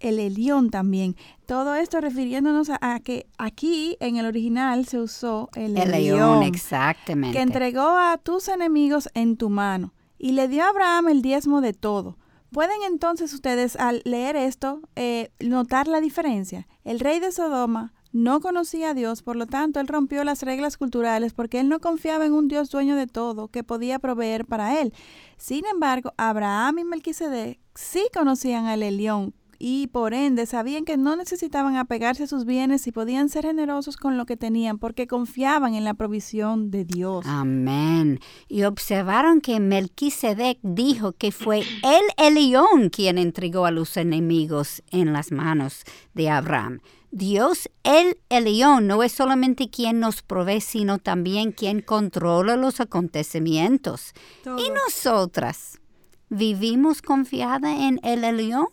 [0.00, 1.16] el Elión también.
[1.46, 7.36] Todo esto refiriéndonos a, que aquí en el original se usó el, el Elión, exactamente.
[7.36, 11.60] que entregó a tus enemigos en tu mano, y le dio a Abraham el diezmo
[11.60, 12.16] de todo.
[12.54, 16.68] Pueden entonces ustedes al leer esto eh, notar la diferencia.
[16.84, 20.76] El rey de Sodoma no conocía a Dios, por lo tanto él rompió las reglas
[20.76, 24.80] culturales porque él no confiaba en un Dios dueño de todo que podía proveer para
[24.80, 24.94] él.
[25.36, 29.34] Sin embargo, Abraham y Melquisedec sí conocían al Elión
[29.66, 33.96] y por ende sabían que no necesitaban apegarse a sus bienes y podían ser generosos
[33.96, 37.24] con lo que tenían porque confiaban en la provisión de Dios.
[37.26, 38.20] Amén.
[38.46, 44.82] Y observaron que Melquisedec dijo que fue él el león quien entregó a los enemigos
[44.90, 46.80] en las manos de Abraham.
[47.10, 54.12] Dios, el león, no es solamente quien nos provee, sino también quien controla los acontecimientos.
[54.44, 55.80] ¿Y nosotras?
[56.28, 58.66] ¿Vivimos confiada en el león?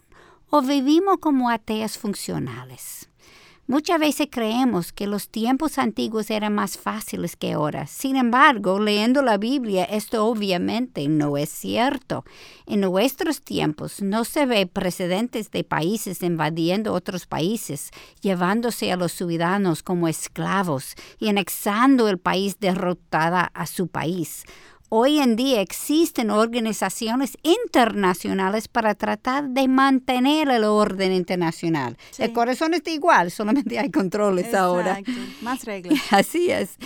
[0.51, 3.09] O vivimos como ateas funcionales.
[3.67, 7.87] Muchas veces creemos que los tiempos antiguos eran más fáciles que ahora.
[7.87, 12.25] Sin embargo, leyendo la Biblia, esto obviamente no es cierto.
[12.65, 19.13] En nuestros tiempos no se ve precedentes de países invadiendo otros países, llevándose a los
[19.13, 24.43] ciudadanos como esclavos y anexando el país derrotada a su país.
[24.93, 31.97] Hoy en día existen organizaciones internacionales para tratar de mantener el orden internacional.
[32.17, 34.99] El corazón está igual, solamente hay controles ahora.
[35.41, 35.97] Más reglas.
[36.11, 36.77] Así es.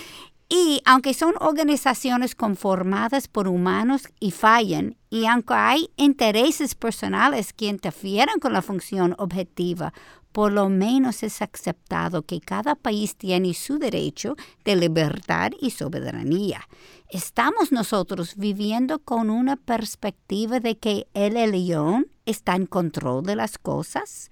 [0.48, 7.66] Y aunque son organizaciones conformadas por humanos y fallan, y aunque hay intereses personales que
[7.66, 9.94] interfieren con la función objetiva,
[10.36, 16.68] por lo menos es aceptado que cada país tiene su derecho de libertad y soberanía.
[17.08, 23.58] ¿Estamos nosotros viviendo con una perspectiva de que el león está en control de las
[23.58, 24.30] cosas?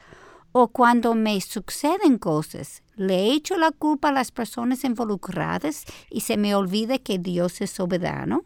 [0.51, 6.35] ¿O cuando me suceden cosas, le echo la culpa a las personas involucradas y se
[6.35, 8.43] me olvida que Dios es soberano?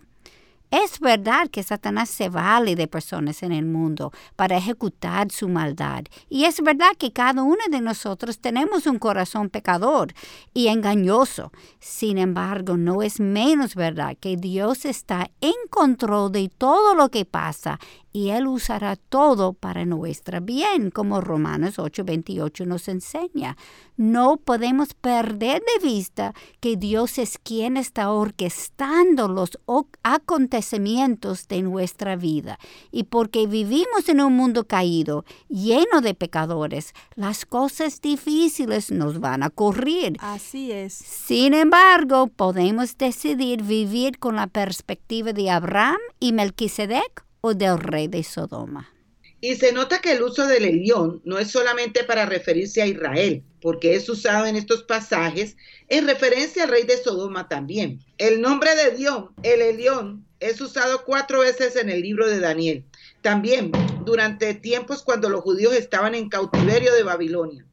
[0.69, 6.03] Es verdad que Satanás se vale de personas en el mundo para ejecutar su maldad.
[6.29, 10.13] Y es verdad que cada uno de nosotros tenemos un corazón pecador
[10.53, 11.53] y engañoso.
[11.79, 17.23] Sin embargo, no es menos verdad que Dios está en control de todo lo que
[17.23, 17.79] pasa
[18.17, 23.55] y Él usará todo para nuestro bien, como Romanos 8:28 nos enseña.
[23.95, 29.59] No podemos perder de vista que Dios es quien está orquestando los
[30.01, 32.57] acontecimientos de nuestra vida.
[32.91, 39.43] Y porque vivimos en un mundo caído, lleno de pecadores, las cosas difíciles nos van
[39.43, 40.17] a ocurrir.
[40.21, 40.93] Así es.
[40.93, 48.07] Sin embargo, podemos decidir vivir con la perspectiva de Abraham y Melquisedec o del rey
[48.07, 48.93] de Sodoma.
[49.39, 53.43] Y se nota que el uso del Elión no es solamente para referirse a Israel,
[53.61, 55.55] porque es usado en estos pasajes
[55.89, 57.99] en referencia al rey de Sodoma también.
[58.17, 62.83] El nombre de Dios, el Elión, es usado cuatro veces en el libro de Daniel.
[63.21, 63.71] También
[64.05, 67.65] durante tiempos cuando los judíos estaban en cautiverio de Babilonia.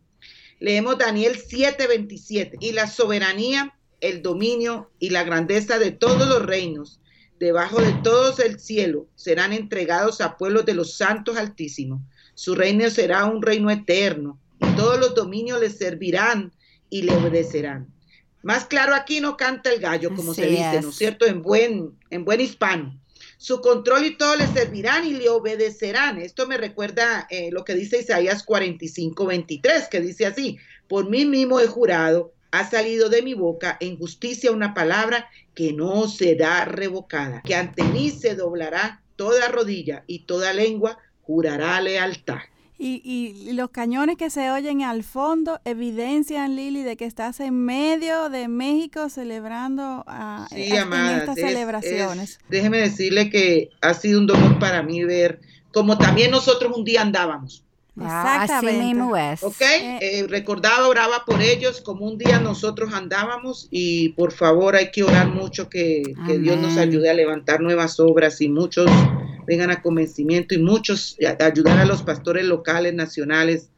[0.61, 2.59] Leemos Daniel 7:27.
[2.61, 7.00] Y la soberanía, el dominio y la grandeza de todos los reinos
[7.38, 12.01] debajo de todos el cielo serán entregados a pueblos de los santos altísimos.
[12.35, 16.53] Su reino será un reino eterno y todos los dominios le servirán
[16.90, 17.92] y le obedecerán.
[18.42, 21.25] Más claro aquí no canta el gallo, como se dice, ¿no es cierto?
[21.27, 23.01] En buen, en buen hispano.
[23.38, 26.20] Su control y todo le servirán y le obedecerán.
[26.20, 31.25] Esto me recuerda eh, lo que dice Isaías 45, 23, que dice así, por mí
[31.25, 36.64] mismo he jurado ha salido de mi boca en justicia una palabra que no será
[36.64, 42.40] revocada, que ante mí se doblará toda rodilla y toda lengua jurará lealtad.
[42.77, 47.55] Y, y, los cañones que se oyen al fondo evidencian, Lili, de que estás en
[47.64, 52.40] medio de México celebrando a, sí, en estas celebraciones.
[52.49, 55.40] déjeme decirle que ha sido un dolor para mí ver
[55.73, 57.63] como también nosotros un día andábamos.
[57.96, 58.54] Exactamente.
[58.54, 64.33] Así Ok, eh, eh, recordaba, oraba por ellos como un día nosotros andábamos y por
[64.33, 68.48] favor hay que orar mucho que, que Dios nos ayude a levantar nuevas obras y
[68.48, 68.90] muchos
[69.46, 73.70] vengan a convencimiento y muchos ayudar a los pastores locales, nacionales,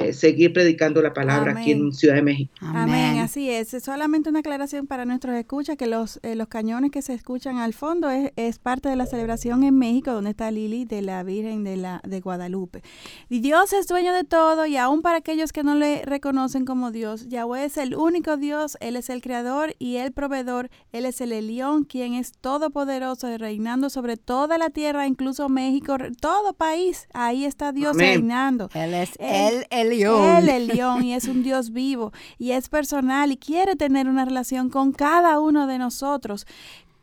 [0.00, 2.52] eh, seguir predicando la palabra aquí en Ciudad de México.
[2.60, 3.18] Amén.
[3.18, 3.70] así es.
[3.82, 7.72] Solamente una aclaración para nuestros escuchas, que los, eh, los cañones que se escuchan al
[7.72, 11.64] fondo es, es, parte de la celebración en México, donde está Lili de la Virgen
[11.64, 12.82] de, la, de Guadalupe.
[13.28, 16.90] Y Dios es dueño de todo, y aún para aquellos que no le reconocen como
[16.90, 21.20] Dios, Yahweh es el único Dios, Él es el creador y el proveedor, Él es
[21.20, 27.08] el Elión, quien es todopoderoso y reinando sobre toda la tierra, incluso México, todo país,
[27.12, 28.68] ahí está Dios reinando.
[28.74, 29.89] Él es el el
[30.38, 34.24] Él el león y es un Dios vivo y es personal y quiere tener una
[34.24, 36.46] relación con cada uno de nosotros.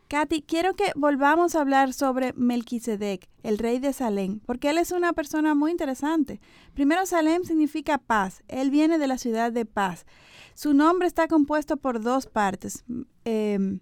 [0.08, 4.92] Katy, quiero que volvamos a hablar sobre Melquisedec, el rey de Salem, porque él es
[4.92, 6.40] una persona muy interesante.
[6.74, 8.42] Primero, Salem significa paz.
[8.48, 10.06] Él viene de la ciudad de paz.
[10.54, 12.86] Su nombre está compuesto por dos partes.
[13.26, 13.80] Eh,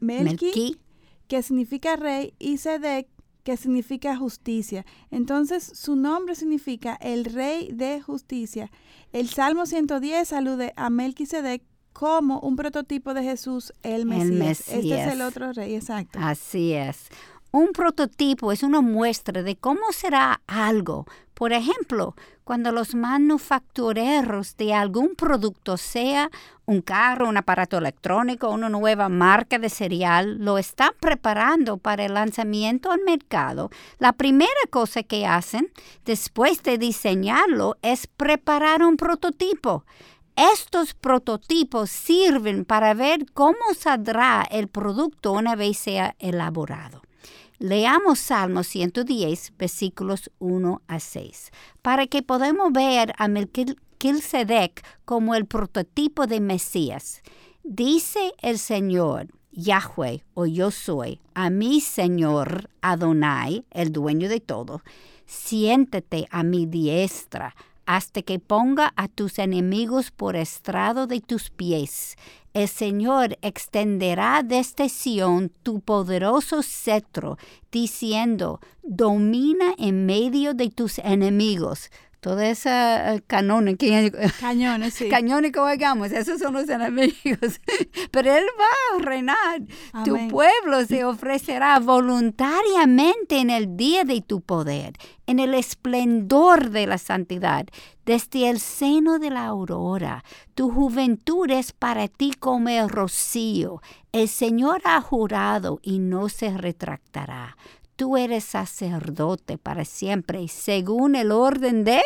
[0.00, 0.80] Melqui,
[1.28, 3.06] que significa rey, y Sedec,
[3.42, 4.84] que significa justicia.
[5.10, 8.70] Entonces, su nombre significa el rey de justicia.
[9.12, 14.60] El Salmo 110 alude a Melquisedec como un prototipo de Jesús, el Mesías.
[14.68, 16.18] Este es el otro rey, exacto.
[16.20, 17.08] Así es.
[17.54, 21.04] Un prototipo es una muestra de cómo será algo.
[21.34, 26.30] Por ejemplo, cuando los manufactureros de algún producto, sea
[26.64, 32.14] un carro, un aparato electrónico, una nueva marca de cereal, lo están preparando para el
[32.14, 35.70] lanzamiento al mercado, la primera cosa que hacen
[36.06, 39.84] después de diseñarlo es preparar un prototipo.
[40.36, 47.01] Estos prototipos sirven para ver cómo saldrá el producto una vez sea elaborado.
[47.62, 55.46] Leamos Salmo 110, versículos 1 a 6, para que podamos ver a Melquisedec como el
[55.46, 57.22] prototipo de Mesías.
[57.62, 64.82] Dice el Señor, Yahweh o yo soy, a mi Señor Adonai, el dueño de todo,
[65.24, 67.54] siéntate a mi diestra
[67.86, 72.16] hasta que ponga a tus enemigos por estrado de tus pies.
[72.54, 77.38] El Señor extenderá desde Sión tu poderoso cetro,
[77.70, 81.90] diciendo, domina en medio de tus enemigos
[82.22, 83.76] toda esa eh, cañones,
[84.40, 85.08] cañones, sí.
[85.08, 87.60] cañones que oigamos, esos son los enemigos.
[88.12, 89.62] Pero Él va a reinar.
[90.04, 94.92] Tu pueblo se ofrecerá voluntariamente en el día de tu poder,
[95.26, 97.66] en el esplendor de la santidad,
[98.06, 100.22] desde el seno de la aurora.
[100.54, 103.82] Tu juventud es para ti como el rocío.
[104.12, 107.56] El Señor ha jurado y no se retractará
[108.02, 112.02] tú eres sacerdote para siempre, según el orden de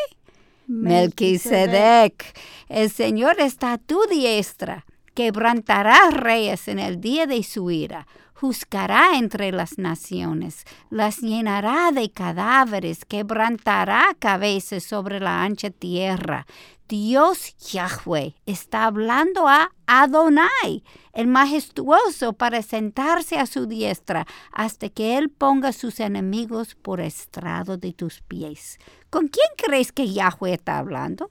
[0.66, 2.38] Melquisedec.
[2.68, 9.16] El Señor está a tu diestra, quebrantará reyes en el día de su ira, juzgará
[9.16, 16.46] entre las naciones, las llenará de cadáveres, quebrantará cabezas sobre la ancha tierra.
[16.88, 25.18] Dios Yahweh está hablando a Adonai, el majestuoso, para sentarse a su diestra hasta que
[25.18, 28.78] Él ponga sus enemigos por estrado de tus pies.
[29.10, 31.28] ¿Con quién crees que Yahweh está hablando?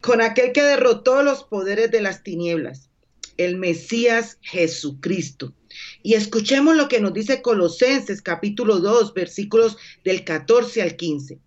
[0.00, 2.90] Con aquel que derrotó los poderes de las tinieblas,
[3.36, 5.54] el Mesías Jesucristo.
[6.02, 11.38] Y escuchemos lo que nos dice Colosenses capítulo 2, versículos del 14 al 15.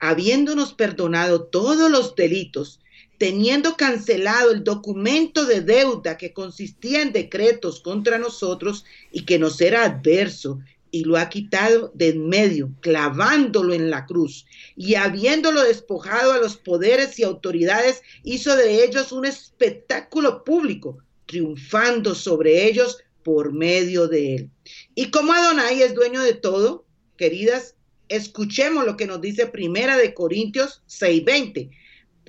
[0.00, 2.79] Habiéndonos perdonado todos los delitos,
[3.20, 9.60] teniendo cancelado el documento de deuda que consistía en decretos contra nosotros y que nos
[9.60, 10.58] era adverso,
[10.90, 16.38] y lo ha quitado de en medio, clavándolo en la cruz, y habiéndolo despojado a
[16.38, 24.08] los poderes y autoridades, hizo de ellos un espectáculo público, triunfando sobre ellos por medio
[24.08, 24.50] de él.
[24.94, 26.86] Y como Adonai es dueño de todo,
[27.18, 27.74] queridas,
[28.08, 31.70] escuchemos lo que nos dice Primera de Corintios 6:20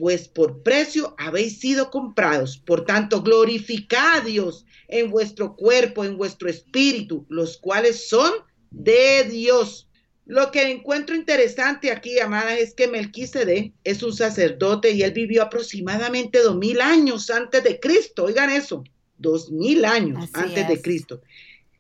[0.02, 2.58] pues por precio habéis sido comprados.
[2.58, 8.34] Por tanto, glorificad a Dios en vuestro cuerpo, en vuestro espíritu, los cuales son
[8.72, 9.88] de Dios.
[10.26, 15.44] Lo que encuentro interesante aquí, amadas, es que Melquisede es un sacerdote y él vivió
[15.44, 18.24] aproximadamente dos mil años antes de Cristo.
[18.24, 18.84] Oigan eso,
[19.20, 21.22] dos mil años antes de Cristo.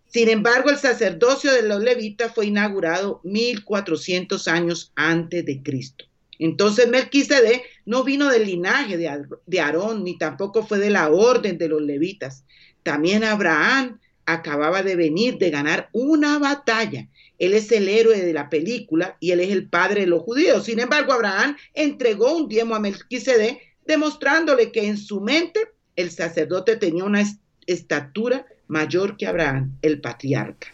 [0.06, 6.06] Sin embargo, el sacerdocio de los levitas fue inaugurado mil cuatrocientos años antes de Cristo.
[6.42, 11.70] Entonces Melquisede no vino del linaje de Aarón, ni tampoco fue de la orden de
[11.70, 12.46] los levitas.
[12.82, 17.08] También Abraham acababa de venir de ganar una batalla.
[17.38, 20.66] Él es el héroe de la película y él es el padre de los judíos.
[20.66, 25.60] Sin embargo, Abraham entregó un diezmo a Melquisede, demostrándole que en su mente
[25.96, 27.24] el sacerdote tenía una
[27.68, 30.70] estatura mayor que Abraham, el patriarca.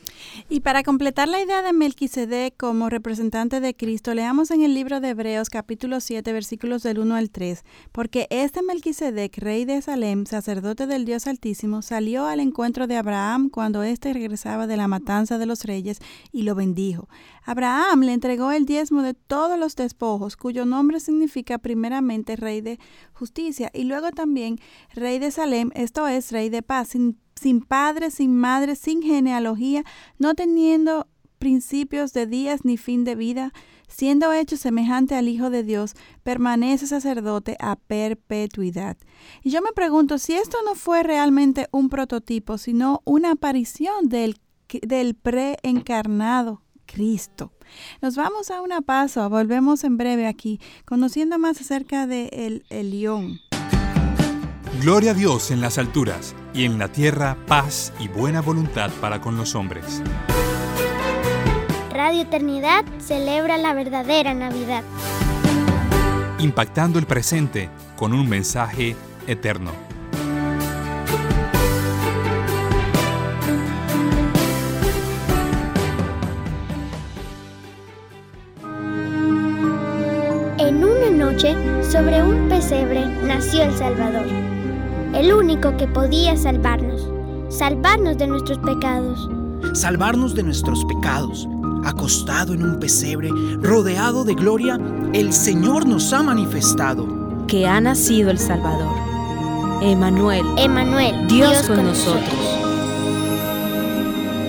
[0.50, 5.00] Y para completar la idea de Melquisedec como representante de Cristo, leamos en el libro
[5.00, 10.26] de Hebreos capítulo 7 versículos del 1 al 3, porque este Melquisedec, rey de Salem,
[10.26, 15.38] sacerdote del Dios Altísimo, salió al encuentro de Abraham cuando éste regresaba de la matanza
[15.38, 16.00] de los reyes
[16.32, 17.08] y lo bendijo.
[17.44, 22.80] Abraham le entregó el diezmo de todos los despojos, cuyo nombre significa primeramente rey de
[23.14, 24.60] justicia y luego también
[24.94, 29.84] rey de Salem, esto es rey de paz, sin sin padre, sin madre, sin genealogía,
[30.18, 31.08] no teniendo
[31.38, 33.54] principios de días ni fin de vida,
[33.88, 38.98] siendo hecho semejante al Hijo de Dios, permanece sacerdote a perpetuidad.
[39.44, 44.40] Y yo me pregunto si esto no fue realmente un prototipo, sino una aparición del,
[44.82, 47.52] del preencarnado Cristo.
[48.02, 52.92] Nos vamos a una paso, volvemos en breve aquí, conociendo más acerca de el, el
[52.92, 53.40] león.
[54.82, 59.20] Gloria a Dios en las alturas y en la tierra paz y buena voluntad para
[59.20, 60.04] con los hombres.
[61.90, 64.84] Radio Eternidad celebra la verdadera Navidad.
[66.38, 69.72] Impactando el presente con un mensaje eterno.
[80.60, 81.56] En una noche,
[81.92, 84.47] sobre un pesebre, nació el Salvador
[85.18, 87.10] el único que podía salvarnos,
[87.50, 89.28] salvarnos de nuestros pecados.
[89.74, 91.48] Salvarnos de nuestros pecados.
[91.84, 94.80] Acostado en un pesebre, rodeado de gloria,
[95.14, 97.08] el Señor nos ha manifestado.
[97.48, 98.94] Que ha nacido el Salvador.
[99.82, 100.46] Emanuel.
[100.58, 101.28] Emanuel.
[101.28, 102.60] Dios, con, nosotros.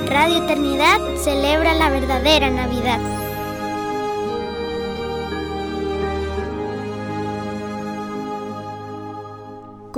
[0.07, 3.18] Radio Eternidad celebra la verdadera Navidad.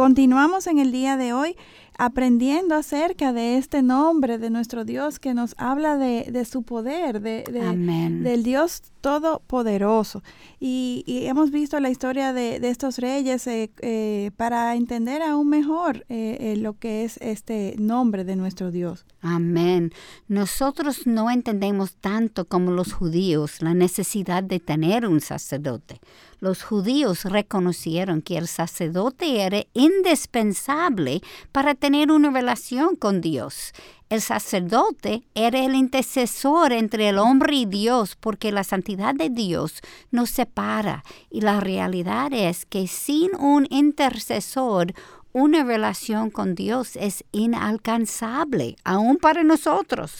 [0.00, 1.58] Continuamos en el día de hoy
[1.98, 7.44] aprendiendo acerca de este nombre de nuestro Dios que nos habla de, su poder, de,
[8.22, 10.22] del Dios todopoderoso.
[10.58, 16.04] Y, y, hemos visto la historia de, estos reyes eh, eh, para entender aún mejor
[16.08, 19.04] eh, lo que es este nombre de nuestro Dios.
[19.22, 19.92] Amén.
[20.28, 26.00] Nosotros no entendemos tanto como los judíos la necesidad de tener un sacerdote
[26.40, 31.20] los judíos reconocieron que el sacerdote era indispensable
[31.52, 33.72] para tener una relación con Dios.
[34.10, 39.82] El sacerdote era el intercesor entre el hombre y Dios porque la santidad de Dios
[40.10, 44.94] nos separa y la realidad es que sin un intercesor
[45.32, 50.12] una relación con Dios es inalcanzable, aún para nosotros.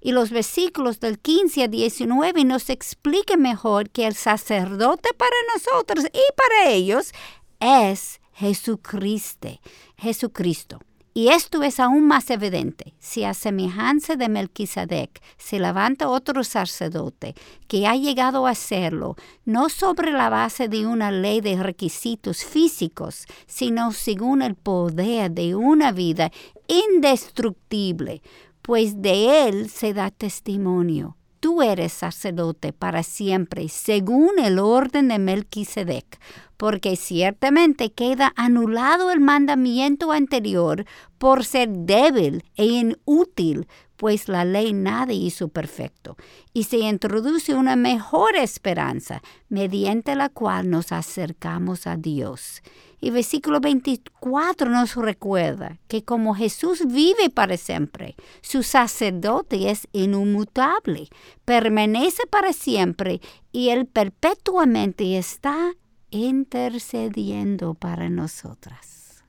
[0.00, 6.04] Y los versículos del 15 a 19 nos explican mejor que el sacerdote para nosotros
[6.06, 7.12] y para ellos
[7.60, 9.60] es Jesucristo.
[9.96, 10.80] Jesucristo.
[11.12, 12.94] Y esto es aún más evidente.
[13.00, 17.34] Si a semejanza de Melquisedec se levanta otro sacerdote
[17.66, 23.26] que ha llegado a serlo, no sobre la base de una ley de requisitos físicos,
[23.46, 26.30] sino según el poder de una vida
[26.68, 28.22] indestructible,
[28.62, 31.16] pues de él se da testimonio.
[31.40, 36.20] Tú eres sacerdote para siempre, según el orden de Melquisedec,
[36.60, 40.84] porque ciertamente queda anulado el mandamiento anterior
[41.16, 46.18] por ser débil e inútil, pues la ley nada hizo perfecto,
[46.52, 52.60] y se introduce una mejor esperanza, mediante la cual nos acercamos a Dios.
[53.00, 61.08] Y versículo 24 nos recuerda que como Jesús vive para siempre, su sacerdote es inmutable,
[61.46, 65.72] permanece para siempre y él perpetuamente está
[66.10, 69.22] intercediendo para nosotras.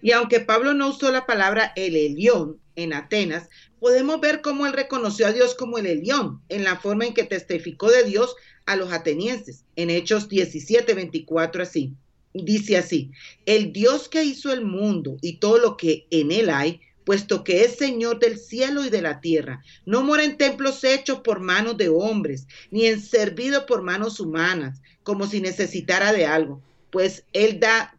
[0.00, 3.48] Y aunque Pablo no usó la palabra el Elión en Atenas,
[3.80, 7.24] podemos ver cómo él reconoció a Dios como el Elión en la forma en que
[7.24, 8.34] testificó de Dios
[8.66, 9.64] a los atenienses.
[9.76, 11.92] En Hechos 17, 24 así.
[12.32, 13.12] Dice así,
[13.46, 17.64] el Dios que hizo el mundo y todo lo que en él hay, puesto que
[17.64, 21.76] es Señor del cielo y de la tierra, no mora en templos hechos por manos
[21.76, 27.60] de hombres, ni en servido por manos humanas, como si necesitara de algo, pues Él
[27.60, 27.96] da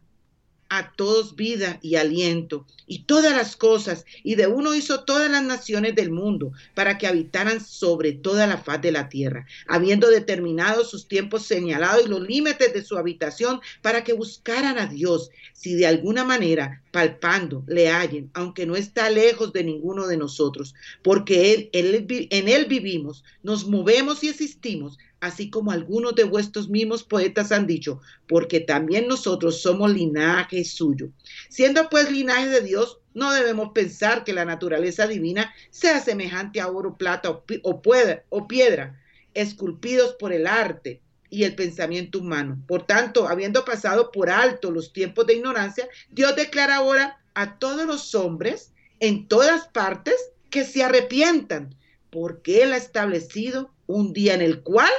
[0.68, 5.42] a todos vida y aliento y todas las cosas, y de uno hizo todas las
[5.42, 10.84] naciones del mundo para que habitaran sobre toda la faz de la tierra, habiendo determinado
[10.84, 15.74] sus tiempos señalados y los límites de su habitación para que buscaran a Dios, si
[15.74, 21.68] de alguna manera palpando le hallen, aunque no está lejos de ninguno de nosotros, porque
[21.72, 27.52] él, en Él vivimos, nos movemos y existimos así como algunos de vuestros mismos poetas
[27.52, 31.10] han dicho, porque también nosotros somos linaje suyo.
[31.48, 36.68] Siendo pues linaje de Dios, no debemos pensar que la naturaleza divina sea semejante a
[36.68, 39.00] oro, plata o, piedra,
[39.32, 41.00] esculpidos por el arte
[41.30, 42.62] y el pensamiento humano.
[42.68, 47.86] Por tanto, habiendo pasado por alto los tiempos de ignorancia, Dios declara ahora a todos
[47.86, 51.74] los hombres en todas partes que se arrepientan,
[52.10, 54.90] porque Él ha establecido un día en el cual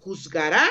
[0.00, 0.68] juzgará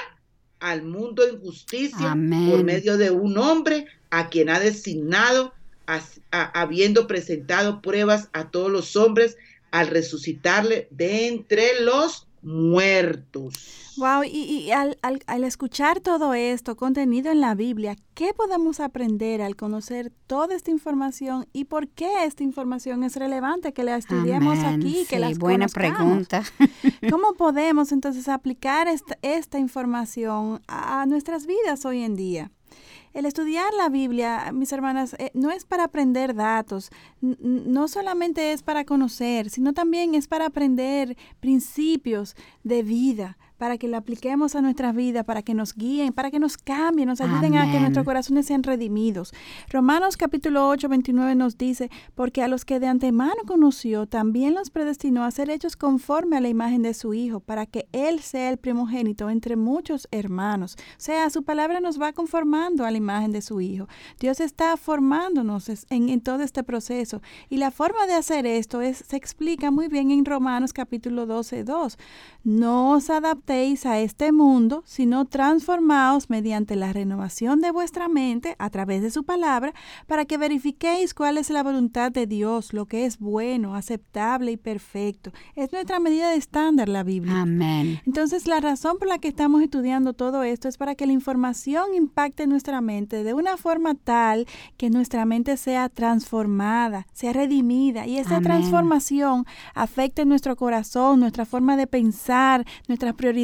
[0.59, 5.53] al mundo en justicia por medio de un hombre a quien ha designado,
[6.31, 9.37] habiendo presentado pruebas a todos los hombres
[9.71, 13.53] al resucitarle de entre los muertos.
[13.97, 19.55] Wow, y, al, al, escuchar todo esto contenido en la Biblia, ¿qué podemos aprender al
[19.55, 25.05] conocer toda esta información y por qué esta información es relevante que la estudiemos aquí,
[25.09, 26.43] que sí, buena pregunta.
[27.09, 32.51] ¿Cómo podemos entonces aplicar esta, esta información a nuestras vidas hoy en día?
[33.13, 36.91] El estudiar la Biblia, mis hermanas, eh, no es para aprender datos,
[37.21, 43.89] no solamente es para conocer, sino también es para aprender principios de vida, para que
[43.89, 47.57] lo apliquemos a nuestras vidas, para que nos guíen, para que nos cambien, nos ayuden
[47.57, 49.33] a que nuestros corazones sean redimidos.
[49.69, 54.69] Romanos capítulo 8, 29 nos dice, porque a los que de antemano conoció, también los
[54.69, 58.49] predestinó a ser hechos conforme a la imagen de su Hijo, para que Él sea
[58.49, 60.77] el primogénito entre muchos hermanos.
[60.79, 63.89] O sea, su palabra nos va conformando a la imagen de su Hijo.
[64.21, 67.21] Dios está formándonos en, en todo este proceso.
[67.49, 71.65] Y la forma de hacer esto es, se explica muy bien en Romanos capítulo 12,
[71.65, 71.97] 2.
[72.45, 73.09] No os
[73.49, 79.23] a este mundo, sino transformaos mediante la renovación de vuestra mente a través de su
[79.23, 79.73] palabra,
[80.05, 84.57] para que verifiquéis cuál es la voluntad de Dios, lo que es bueno, aceptable y
[84.57, 85.31] perfecto.
[85.55, 87.41] Es nuestra medida de estándar la Biblia.
[87.41, 87.99] Amén.
[88.05, 91.95] Entonces, la razón por la que estamos estudiando todo esto es para que la información
[91.95, 94.45] impacte nuestra mente de una forma tal
[94.77, 101.77] que nuestra mente sea transformada, sea redimida y esa transformación afecte nuestro corazón, nuestra forma
[101.77, 103.38] de pensar nuestras prioridades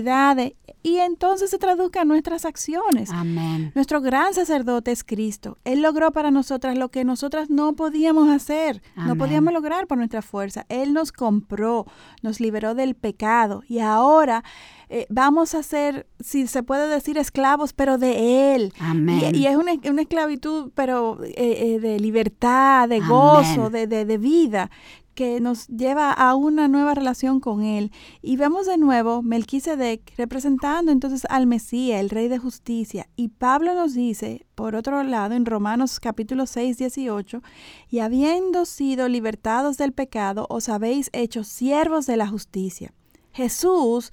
[0.85, 3.09] y entonces se traduzca en nuestras acciones.
[3.11, 3.71] Amén.
[3.73, 5.57] Nuestro gran sacerdote es Cristo.
[5.63, 10.21] Él logró para nosotras lo que nosotras no podíamos hacer, no podíamos lograr por nuestra
[10.21, 10.65] fuerza.
[10.69, 11.85] Él nos compró,
[12.21, 14.43] nos liberó del pecado y ahora
[14.89, 18.71] eh, vamos a ser, si se puede decir, esclavos, pero de Él.
[18.79, 19.33] Amén.
[19.33, 24.69] Y, es una, esclavitud, pero eh, eh, de libertad, de gozo, de, de, de vida
[25.16, 27.91] que nos lleva a una nueva relación con Él.
[28.22, 33.07] Y vemos de nuevo Melquisedec representando entonces al Mesías, el Rey de Justicia.
[33.16, 37.41] Y Pablo nos dice, por otro lado, en Romanos capítulo 6, 18,
[37.89, 42.93] y habiendo sido libertados del pecado, os habéis hecho siervos de la justicia.
[43.32, 44.11] Jesús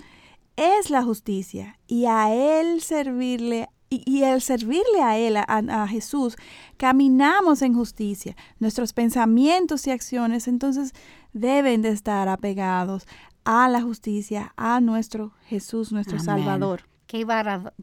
[0.56, 6.36] es la justicia y a Él servirle y, el servirle a Él, a, Jesús,
[6.76, 8.36] caminamos en justicia.
[8.58, 10.92] Nuestros pensamientos y acciones entonces
[11.32, 13.06] deben de estar apegados
[13.44, 16.84] a la justicia, a nuestro Jesús, nuestro Salvador.
[17.06, 17.26] Qué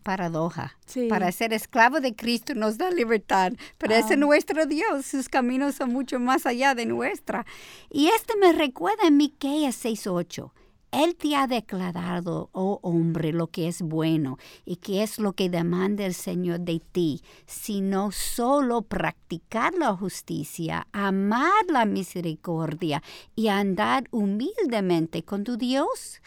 [0.01, 0.75] paradoja.
[1.07, 5.05] Para ser esclavo de Cristo nos da libertad, pero es nuestro Dios.
[5.05, 7.45] Sus caminos son mucho más allá de nuestra.
[7.91, 10.51] Y este me recuerda en Miqueas 6:8.
[10.91, 15.49] Él te ha declarado, oh hombre, lo que es bueno y que es lo que
[15.49, 23.03] demanda el Señor de ti, sino solo practicar la justicia, amar la misericordia
[23.35, 26.21] y andar humildemente con tu Dios.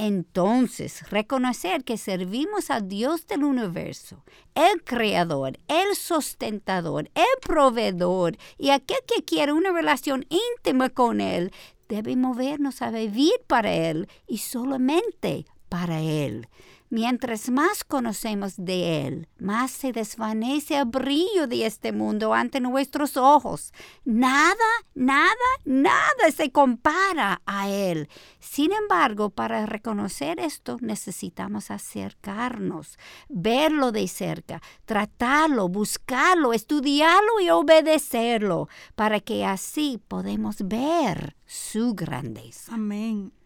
[0.00, 8.70] Entonces, reconocer que servimos al Dios del universo, el creador, el sustentador, el proveedor y
[8.70, 11.52] aquel que quiere una relación íntima con Él,
[11.88, 16.48] debe movernos a vivir para Él y solamente para Él.
[16.90, 23.18] Mientras más conocemos de Él, más se desvanece el brillo de este mundo ante nuestros
[23.18, 23.72] ojos.
[24.04, 24.54] Nada,
[24.94, 25.34] nada,
[25.66, 28.08] nada se compara a Él.
[28.40, 38.68] Sin embargo, para reconocer esto necesitamos acercarnos, verlo de cerca, tratarlo, buscarlo, estudiarlo y obedecerlo,
[38.94, 42.74] para que así podemos ver su grandeza.
[42.74, 43.37] Amén.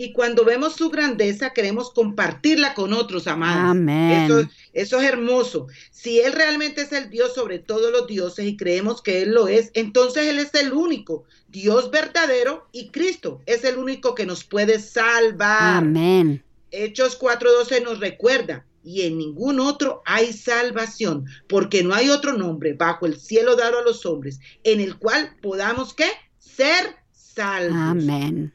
[0.00, 3.76] Y cuando vemos su grandeza, queremos compartirla con otros, amados.
[3.88, 5.66] Eso, eso, es hermoso.
[5.90, 9.48] Si Él realmente es el Dios sobre todos los dioses y creemos que Él lo
[9.48, 14.44] es, entonces Él es el único Dios verdadero y Cristo es el único que nos
[14.44, 15.78] puede salvar.
[15.78, 16.44] Amén.
[16.70, 22.74] Hechos 4:12 nos recuerda, y en ningún otro hay salvación, porque no hay otro nombre
[22.74, 26.06] bajo el cielo dado a los hombres en el cual podamos, ¿qué?
[26.38, 27.76] Ser salvos.
[27.76, 28.52] Amén.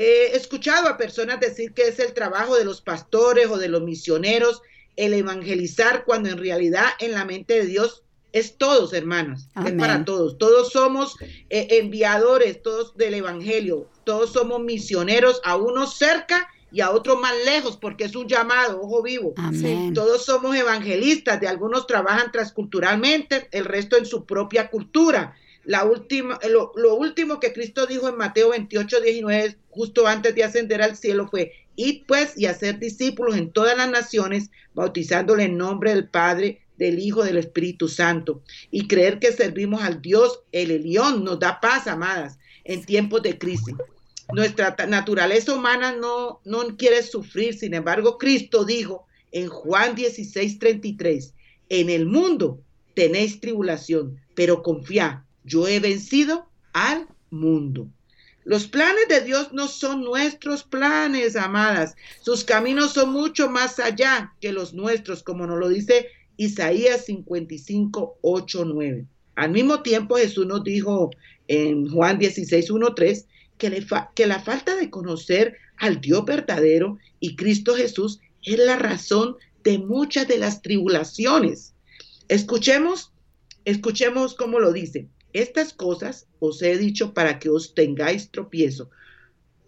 [0.00, 3.82] He escuchado a personas decir que es el trabajo de los pastores o de los
[3.82, 4.62] misioneros
[4.94, 10.04] el evangelizar cuando en realidad en la mente de Dios es todos, hermanos, es para
[10.04, 10.38] todos.
[10.38, 11.16] Todos somos
[11.50, 17.34] eh, enviadores, todos del evangelio, todos somos misioneros a uno cerca y a otro más
[17.44, 19.34] lejos, porque es un llamado, ojo vivo.
[19.94, 25.34] Todos somos evangelistas, de algunos trabajan transculturalmente, el resto en su propia cultura
[25.68, 30.80] la última, lo, último que Cristo dijo en Mateo 28, 19, justo antes de ascender
[30.80, 35.94] al cielo, fue, id pues y hacer discípulos en todas las naciones, bautizándole en nombre
[35.94, 41.22] del Padre, del Hijo, del Espíritu Santo, y creer que servimos al Dios, el Elión,
[41.22, 43.74] nos da paz, amadas, en tiempos de crisis.
[44.32, 51.34] Nuestra naturaleza humana no, no quiere sufrir, sin embargo, Cristo dijo en Juan 16, 33,
[51.68, 52.62] en el mundo
[52.94, 57.88] tenéis tribulación, pero confiad, yo he vencido al mundo.
[58.44, 61.96] Los planes de Dios no son nuestros planes, amadas.
[62.22, 68.18] Sus caminos son mucho más allá que los nuestros, como nos lo dice Isaías 55,
[68.22, 69.06] 8, 9.
[69.34, 71.10] Al mismo tiempo, Jesús nos dijo
[71.46, 73.26] en Juan 16, 1, 3,
[73.58, 79.36] que, que la falta de conocer al Dios verdadero y Cristo Jesús es la razón
[79.62, 81.74] de muchas de las tribulaciones.
[82.28, 83.12] Escuchemos,
[83.64, 85.08] escuchemos cómo lo dice.
[85.32, 88.90] Estas cosas os he dicho para que os tengáis tropiezo.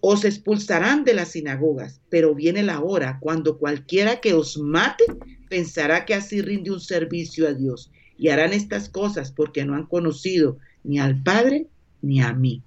[0.00, 5.04] Os expulsarán de las sinagogas, pero viene la hora cuando cualquiera que os mate
[5.48, 7.90] pensará que así rinde un servicio a Dios.
[8.16, 11.66] Y harán estas cosas porque no han conocido ni al Padre
[12.02, 12.62] ni a mí.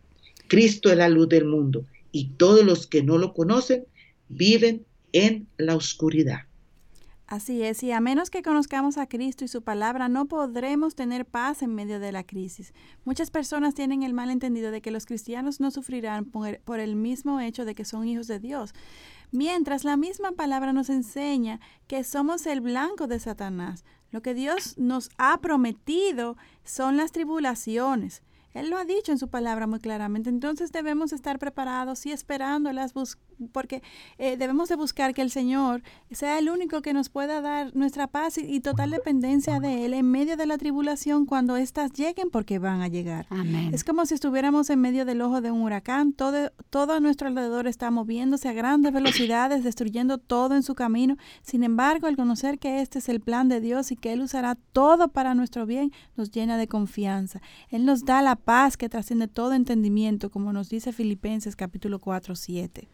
[0.48, 3.86] Cristo es la luz del mundo y todos los que no lo conocen
[4.30, 6.42] viven en la oscuridad.
[7.34, 11.26] Así es, y a menos que conozcamos a Cristo y su palabra, no podremos tener
[11.26, 12.76] paz en medio de la crisis.
[13.06, 17.66] Muchas personas tienen el malentendido de que los cristianos no sufrirán por, el mismo hecho
[17.66, 18.76] de que son hijos de Dios,
[19.32, 23.84] mientras la misma palabra nos enseña que somos el blanco de Satanás.
[24.12, 28.22] Lo que Dios nos ha prometido son las tribulaciones.
[28.54, 30.30] Él lo ha dicho en su palabra muy claramente.
[30.30, 32.94] Entonces debemos estar preparados y esperándolas,
[33.52, 33.82] porque
[34.18, 35.82] eh, debemos de buscar que el Señor
[36.12, 40.10] sea el único que nos pueda dar nuestra paz y, total dependencia de Él en
[40.10, 43.28] medio de la tribulación cuando éstas lleguen, porque van a llegar.
[43.72, 46.14] Es como si estuviéramos en medio del ojo de un huracán.
[46.14, 51.18] Todo, todo a nuestro alrededor está moviéndose a grandes velocidades, destruyendo todo en su camino.
[51.42, 54.56] Sin embargo, al conocer que este es el plan de Dios y que Él usará
[54.72, 57.42] todo para nuestro bien, nos llena de confianza.
[57.70, 62.36] Él nos da la paz que trasciende todo entendimiento, como nos dice Filipenses capítulo 4,
[62.36, 62.88] 7.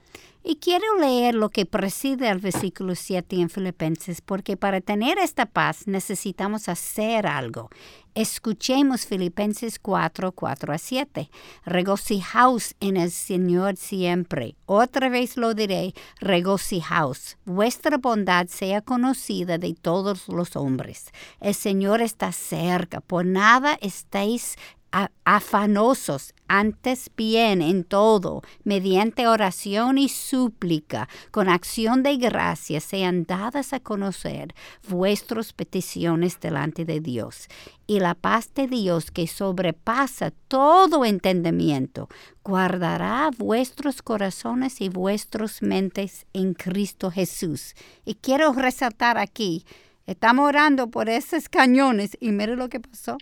[0.44, 5.46] Y quiero leer lo que preside al versículo 7 en Filipenses, porque para tener esta
[5.46, 7.70] paz necesitamos hacer algo.
[8.16, 11.30] Escuchemos Filipenses 4, 4 a 7.
[11.66, 14.56] Regocijaos en el Señor siempre.
[14.66, 17.38] Otra vez lo diré, regocijaos.
[17.46, 21.12] Vuestra bondad sea conocida de todos los hombres.
[21.40, 23.00] El Señor está cerca.
[23.00, 24.58] Por nada estéis
[24.92, 33.74] afanosos, antes bien en todo, mediante oración y súplica, con acción de gracia, sean dadas
[33.74, 34.56] a conocer
[34.88, 37.48] vuestras peticiones delante de Dios.
[37.86, 42.10] Y la paz de Dios que sobrepasa todo entendimiento,
[42.44, 47.76] guardará vuestros corazones y vuestras mentes en Cristo Jesús.
[48.06, 49.66] Y quiero resaltar aquí,
[50.08, 53.18] estamos orando por esos cañones y mire lo que pasó.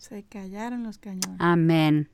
[0.00, 1.36] Se callaron los cañones.
[1.38, 2.08] Amén.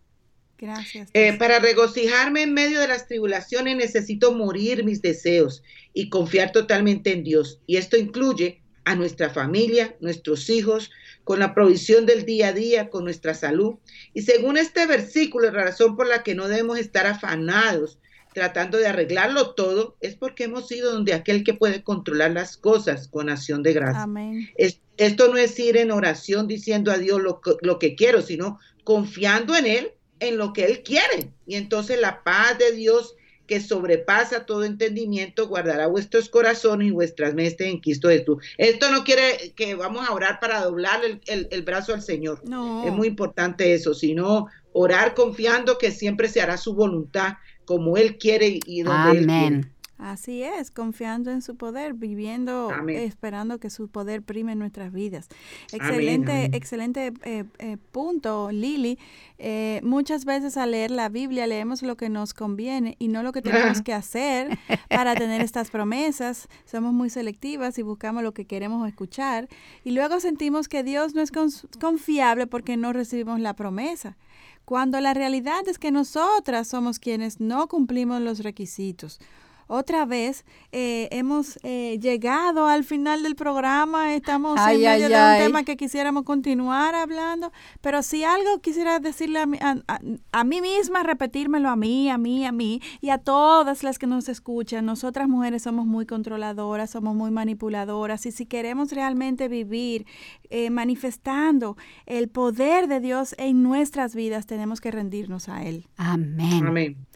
[0.59, 1.09] Gracias.
[1.13, 5.63] Eh, para regocijarme en medio de las tribulaciones necesito morir mis deseos
[5.93, 7.61] y confiar totalmente en Dios.
[7.67, 10.91] Y esto incluye a nuestra familia, nuestros hijos,
[11.25, 13.77] con la provisión del día a día, con nuestra salud.
[14.15, 17.99] Y según este versículo, la razón por la que no debemos estar afanados
[18.37, 23.09] tratando de arreglarlo todo, es porque hemos ido donde aquel que puede controlar las cosas
[23.09, 24.03] con acción de gracia.
[24.03, 24.51] Amén.
[24.99, 29.57] esto no es ir en oración diciendo a Dios lo, lo que quiero, sino confiando
[29.57, 31.33] en Él, en lo que Él quiere.
[31.47, 33.15] Y entonces la paz de Dios
[33.47, 38.45] que sobrepasa todo entendimiento, guardará vuestros corazones y vuestras mentes en Cristo Jesús.
[38.59, 42.43] Esto no quiere que vamos a orar para doblar el, el brazo al Señor.
[42.45, 42.87] No.
[42.87, 47.37] Es muy importante eso, sino orar confiando que siempre se hará su voluntad
[47.67, 49.77] como Él quiere y donde Él quiere.
[49.99, 55.29] Así es, confiando en su poder, viviendo, esperando que su poder prime en nuestras vidas.
[55.73, 58.99] Excelente, excelente eh, eh, punto, Lili.
[59.39, 63.33] Eh, muchas veces al leer la Biblia leemos lo que nos conviene y no lo
[63.33, 64.59] que tenemos que hacer
[64.91, 66.47] para tener estas promesas.
[66.67, 69.49] Somos muy selectivas y buscamos lo que queremos escuchar
[69.83, 71.33] y luego sentimos que Dios no es
[71.81, 74.19] confiable porque no recibimos la promesa
[74.67, 79.21] cuando la realidad es que nosotras somos quienes no cumplimos los requisitos
[79.67, 85.39] otra vez eh, hemos eh, llegado al final del programa, estamos en medio de un
[85.39, 91.03] tema que quisiéramos continuar hablando, pero si algo quisiera decirle a, mí, a, mí misma,
[91.03, 95.29] repetírmelo a mí, a mí, a mí y a todas las que nos escuchan, nosotras
[95.29, 100.07] mujeres somos muy controladoras, somos muy manipuladoras y si queremos realmente vivir
[100.51, 105.87] eh, manifestando el poder de Dios en nuestras vidas, tenemos que rendirnos a Él.
[105.97, 106.67] Amén.
[106.67, 107.07] Amén.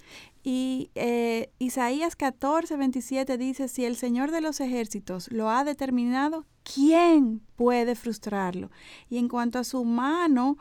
[0.43, 6.47] Y eh, Isaías 14, 27 dice, si el Señor de los ejércitos lo ha determinado,
[6.62, 8.70] ¿quién puede frustrarlo?
[9.11, 10.57] Y en cuanto a su mano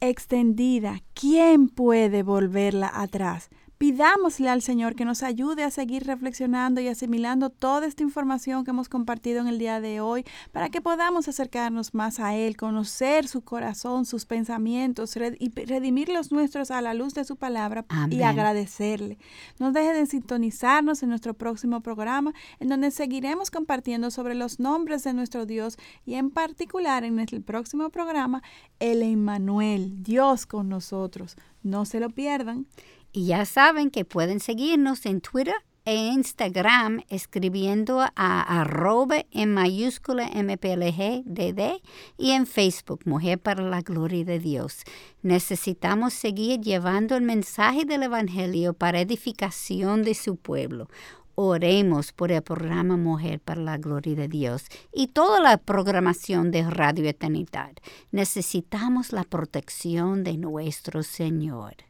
[0.00, 3.50] extendida, ¿quién puede volverla atrás?
[3.80, 8.72] Pidámosle al Señor que nos ayude a seguir reflexionando y asimilando toda esta información que
[8.72, 13.26] hemos compartido en el día de hoy para que podamos acercarnos más a Él, conocer
[13.26, 18.20] su corazón, sus pensamientos y redimir los nuestros a la luz de su palabra y
[18.20, 19.16] agradecerle.
[19.58, 25.04] No deje de sintonizarnos en nuestro próximo programa en donde seguiremos compartiendo sobre los nombres
[25.04, 28.42] de nuestro Dios y en particular en el próximo programa
[28.78, 31.38] el Emmanuel, Dios con nosotros.
[31.62, 32.66] No se lo pierdan.
[33.12, 35.54] Y ya saben que pueden seguirnos en Twitter
[35.84, 41.80] e Instagram escribiendo a arroba en mayúscula MPLGDD
[42.18, 44.84] y en Facebook Mujer para la Gloria de Dios.
[45.22, 50.88] Necesitamos seguir llevando el mensaje del Evangelio para edificación de su pueblo.
[51.34, 56.68] Oremos por el programa Mujer para la Gloria de Dios y toda la programación de
[56.68, 57.72] Radio Eternidad.
[58.12, 61.89] Necesitamos la protección de nuestro Señor.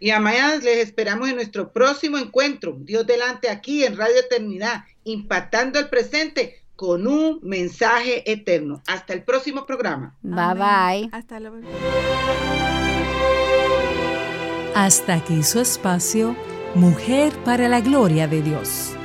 [0.00, 4.84] Y a mañana les esperamos en nuestro próximo encuentro, Dios delante aquí en Radio Eternidad,
[5.04, 8.82] impactando el presente con un mensaje eterno.
[8.86, 10.16] Hasta el próximo programa.
[10.22, 11.08] Bye bye.
[11.12, 11.58] Hasta luego.
[14.74, 16.36] Hasta aquí su espacio,
[16.74, 18.96] Mujer para la Gloria de Dios.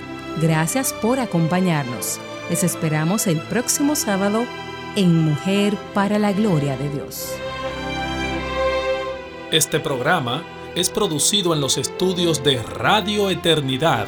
[0.42, 2.20] Gracias por acompañarnos.
[2.50, 4.46] Les esperamos el próximo sábado
[4.96, 7.36] en Mujer para la Gloria de Dios.
[9.52, 10.44] Este programa
[10.76, 14.08] es producido en los estudios de Radio Eternidad